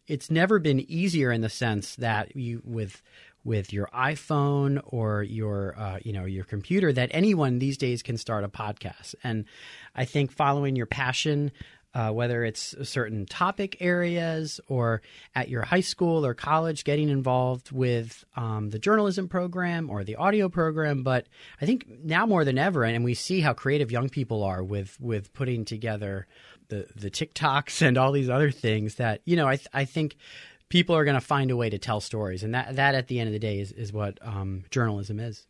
it's 0.06 0.30
never 0.30 0.58
been 0.58 0.80
easier 0.90 1.30
in 1.30 1.40
the 1.40 1.48
sense 1.48 1.96
that 1.96 2.36
you 2.36 2.62
with 2.64 3.02
with 3.44 3.72
your 3.72 3.88
iPhone 3.94 4.80
or 4.84 5.22
your 5.22 5.74
uh, 5.78 5.98
you 6.04 6.12
know 6.12 6.24
your 6.24 6.44
computer 6.44 6.92
that 6.92 7.10
anyone 7.12 7.58
these 7.58 7.76
days 7.76 8.02
can 8.02 8.16
start 8.16 8.44
a 8.44 8.48
podcast. 8.48 9.14
And 9.24 9.44
I 9.94 10.04
think 10.04 10.32
following 10.32 10.76
your 10.76 10.86
passion, 10.86 11.52
uh, 11.94 12.10
whether 12.10 12.44
it's 12.44 12.74
certain 12.88 13.26
topic 13.26 13.76
areas 13.80 14.60
or 14.68 15.02
at 15.34 15.48
your 15.48 15.62
high 15.62 15.80
school 15.80 16.24
or 16.24 16.34
college, 16.34 16.84
getting 16.84 17.08
involved 17.08 17.70
with 17.70 18.24
um, 18.36 18.70
the 18.70 18.78
journalism 18.78 19.28
program 19.28 19.90
or 19.90 20.04
the 20.04 20.16
audio 20.16 20.48
program. 20.48 21.02
But 21.02 21.26
I 21.60 21.66
think 21.66 21.86
now 22.02 22.26
more 22.26 22.44
than 22.44 22.58
ever, 22.58 22.84
and 22.84 23.04
we 23.04 23.14
see 23.14 23.40
how 23.40 23.52
creative 23.52 23.90
young 23.90 24.08
people 24.08 24.42
are 24.42 24.62
with 24.62 25.00
with 25.00 25.32
putting 25.32 25.64
together 25.64 26.26
the 26.72 26.86
the 26.96 27.10
TikToks 27.10 27.82
and 27.86 27.98
all 27.98 28.12
these 28.12 28.30
other 28.30 28.50
things 28.50 28.96
that 28.96 29.20
you 29.24 29.36
know 29.36 29.46
I 29.46 29.56
th- 29.56 29.68
I 29.72 29.84
think 29.84 30.16
people 30.68 30.96
are 30.96 31.04
going 31.04 31.14
to 31.14 31.20
find 31.20 31.50
a 31.50 31.56
way 31.56 31.68
to 31.70 31.78
tell 31.78 32.00
stories, 32.00 32.42
and 32.42 32.54
that 32.54 32.76
that 32.76 32.94
at 32.94 33.08
the 33.08 33.20
end 33.20 33.28
of 33.28 33.32
the 33.32 33.38
day 33.38 33.60
is 33.60 33.72
is 33.72 33.92
what 33.92 34.18
um, 34.22 34.64
journalism 34.70 35.20
is. 35.20 35.46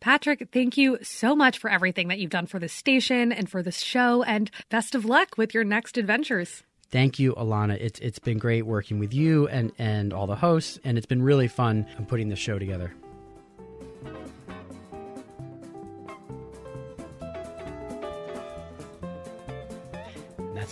Patrick, 0.00 0.48
thank 0.52 0.76
you 0.76 0.98
so 1.02 1.36
much 1.36 1.58
for 1.58 1.70
everything 1.70 2.08
that 2.08 2.18
you've 2.18 2.30
done 2.30 2.46
for 2.46 2.58
this 2.58 2.72
station 2.72 3.30
and 3.30 3.48
for 3.48 3.62
this 3.62 3.78
show, 3.78 4.22
and 4.24 4.50
best 4.68 4.94
of 4.94 5.04
luck 5.04 5.38
with 5.38 5.54
your 5.54 5.62
next 5.62 5.96
adventures. 5.96 6.64
Thank 6.90 7.18
you, 7.18 7.34
Alana. 7.34 7.78
It's 7.80 7.98
it's 8.00 8.18
been 8.18 8.38
great 8.38 8.62
working 8.62 8.98
with 8.98 9.14
you 9.14 9.48
and 9.48 9.72
and 9.78 10.12
all 10.12 10.26
the 10.26 10.36
hosts, 10.36 10.78
and 10.84 10.98
it's 10.98 11.06
been 11.06 11.22
really 11.22 11.48
fun 11.48 11.86
putting 12.08 12.28
the 12.28 12.36
show 12.36 12.58
together. 12.58 12.92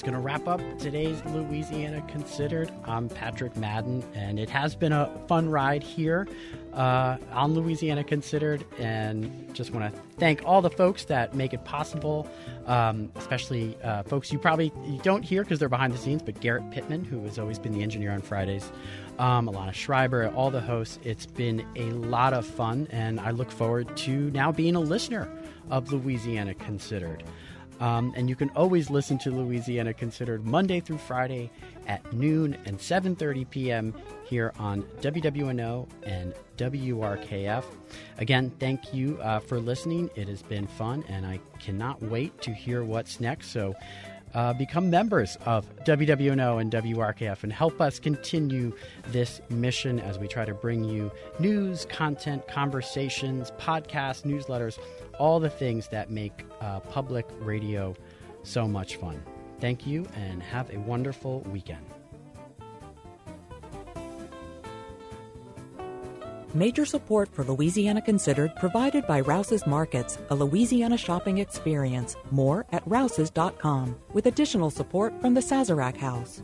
That's 0.01 0.09
going 0.11 0.19
to 0.19 0.27
wrap 0.27 0.49
up 0.49 0.63
today's 0.79 1.23
Louisiana 1.27 2.03
Considered. 2.09 2.73
I'm 2.87 3.11
Patrick 3.11 3.55
Madden, 3.55 4.03
and 4.15 4.39
it 4.39 4.49
has 4.49 4.75
been 4.75 4.93
a 4.93 5.11
fun 5.29 5.51
ride 5.51 5.83
here 5.83 6.27
uh, 6.73 7.19
on 7.33 7.53
Louisiana 7.53 8.03
Considered. 8.03 8.65
And 8.79 9.55
just 9.55 9.75
want 9.75 9.93
to 9.93 10.01
thank 10.17 10.41
all 10.47 10.63
the 10.63 10.71
folks 10.71 11.05
that 11.07 11.35
make 11.35 11.53
it 11.53 11.67
possible, 11.67 12.27
um, 12.65 13.13
especially 13.17 13.77
uh, 13.83 14.03
folks 14.05 14.33
you 14.33 14.39
probably 14.39 14.73
you 14.87 14.99
don't 15.03 15.23
hear 15.23 15.43
because 15.43 15.59
they're 15.59 15.69
behind 15.69 15.93
the 15.93 15.99
scenes, 15.99 16.23
but 16.23 16.41
Garrett 16.41 16.71
Pittman, 16.71 17.05
who 17.05 17.23
has 17.25 17.39
always 17.39 17.59
been 17.59 17.73
the 17.73 17.83
engineer 17.83 18.13
on 18.13 18.23
Fridays, 18.23 18.73
um, 19.19 19.49
Alana 19.49 19.75
Schreiber, 19.75 20.29
all 20.29 20.51
the 20.51 20.63
hosts. 20.63 20.99
It's 21.05 21.27
been 21.27 21.63
a 21.77 21.91
lot 21.91 22.33
of 22.33 22.47
fun, 22.47 22.89
and 22.91 23.21
I 23.21 23.33
look 23.33 23.51
forward 23.51 23.95
to 23.99 24.31
now 24.31 24.51
being 24.51 24.77
a 24.77 24.81
listener 24.81 25.29
of 25.69 25.93
Louisiana 25.93 26.55
Considered. 26.55 27.23
Um, 27.81 28.13
and 28.15 28.29
you 28.29 28.37
can 28.37 28.51
always 28.51 28.91
listen 28.91 29.19
to 29.19 29.31
Louisiana 29.31 29.95
Considered 29.95 30.45
Monday 30.45 30.81
through 30.81 30.99
Friday 30.99 31.51
at 31.87 32.13
noon 32.13 32.57
and 32.67 32.79
7:30 32.79 33.49
p.m. 33.51 33.95
here 34.25 34.53
on 34.59 34.83
WWNO 35.01 35.89
and 36.03 36.35
WRKF. 36.59 37.65
Again, 38.19 38.53
thank 38.61 38.93
you 38.93 39.19
uh, 39.23 39.41
for 39.41 39.59
listening. 39.59 40.11
It 40.15 40.29
has 40.29 40.43
been 40.43 40.67
fun, 40.67 41.05
and 41.09 41.25
I 41.25 41.41
cannot 41.59 42.03
wait 42.03 42.41
to 42.43 42.53
hear 42.53 42.85
what's 42.85 43.19
next. 43.21 43.49
So. 43.51 43.75
Uh, 44.33 44.53
become 44.53 44.89
members 44.89 45.37
of 45.45 45.67
WWNO 45.85 46.61
and 46.61 46.71
WRKF 46.71 47.43
and 47.43 47.53
help 47.53 47.81
us 47.81 47.99
continue 47.99 48.73
this 49.09 49.41
mission 49.49 49.99
as 49.99 50.21
we 50.21 50.29
try 50.29 50.45
to 50.45 50.55
bring 50.55 50.85
you 50.85 51.11
news, 51.41 51.85
content, 51.87 52.47
conversations, 52.47 53.51
podcasts, 53.59 54.23
newsletters, 54.23 54.79
all 55.21 55.39
the 55.39 55.51
things 55.51 55.87
that 55.89 56.11
make 56.11 56.45
uh, 56.63 56.81
public 56.81 57.27
radio 57.41 57.95
so 58.43 58.67
much 58.67 58.97
fun. 58.97 59.23
Thank 59.61 59.87
you 59.87 60.07
and 60.17 60.43
have 60.43 60.73
a 60.73 60.79
wonderful 60.79 61.41
weekend. 61.43 61.85
Major 66.55 66.85
support 66.85 67.29
for 67.33 67.45
Louisiana 67.45 68.03
Considered 68.03 68.57
provided 68.57 69.07
by 69.07 69.21
Rouse's 69.21 69.67
Markets, 69.69 70.19
a 70.31 70.35
Louisiana 70.35 70.97
shopping 70.97 71.39
experience. 71.39 72.17
More 72.33 72.67
at 72.73 72.83
rouses.com, 72.87 73.97
with 74.13 74.27
additional 74.27 74.71
support 74.71 75.21
from 75.21 75.35
the 75.35 75.41
Sazerac 75.41 75.97
House. 75.97 76.43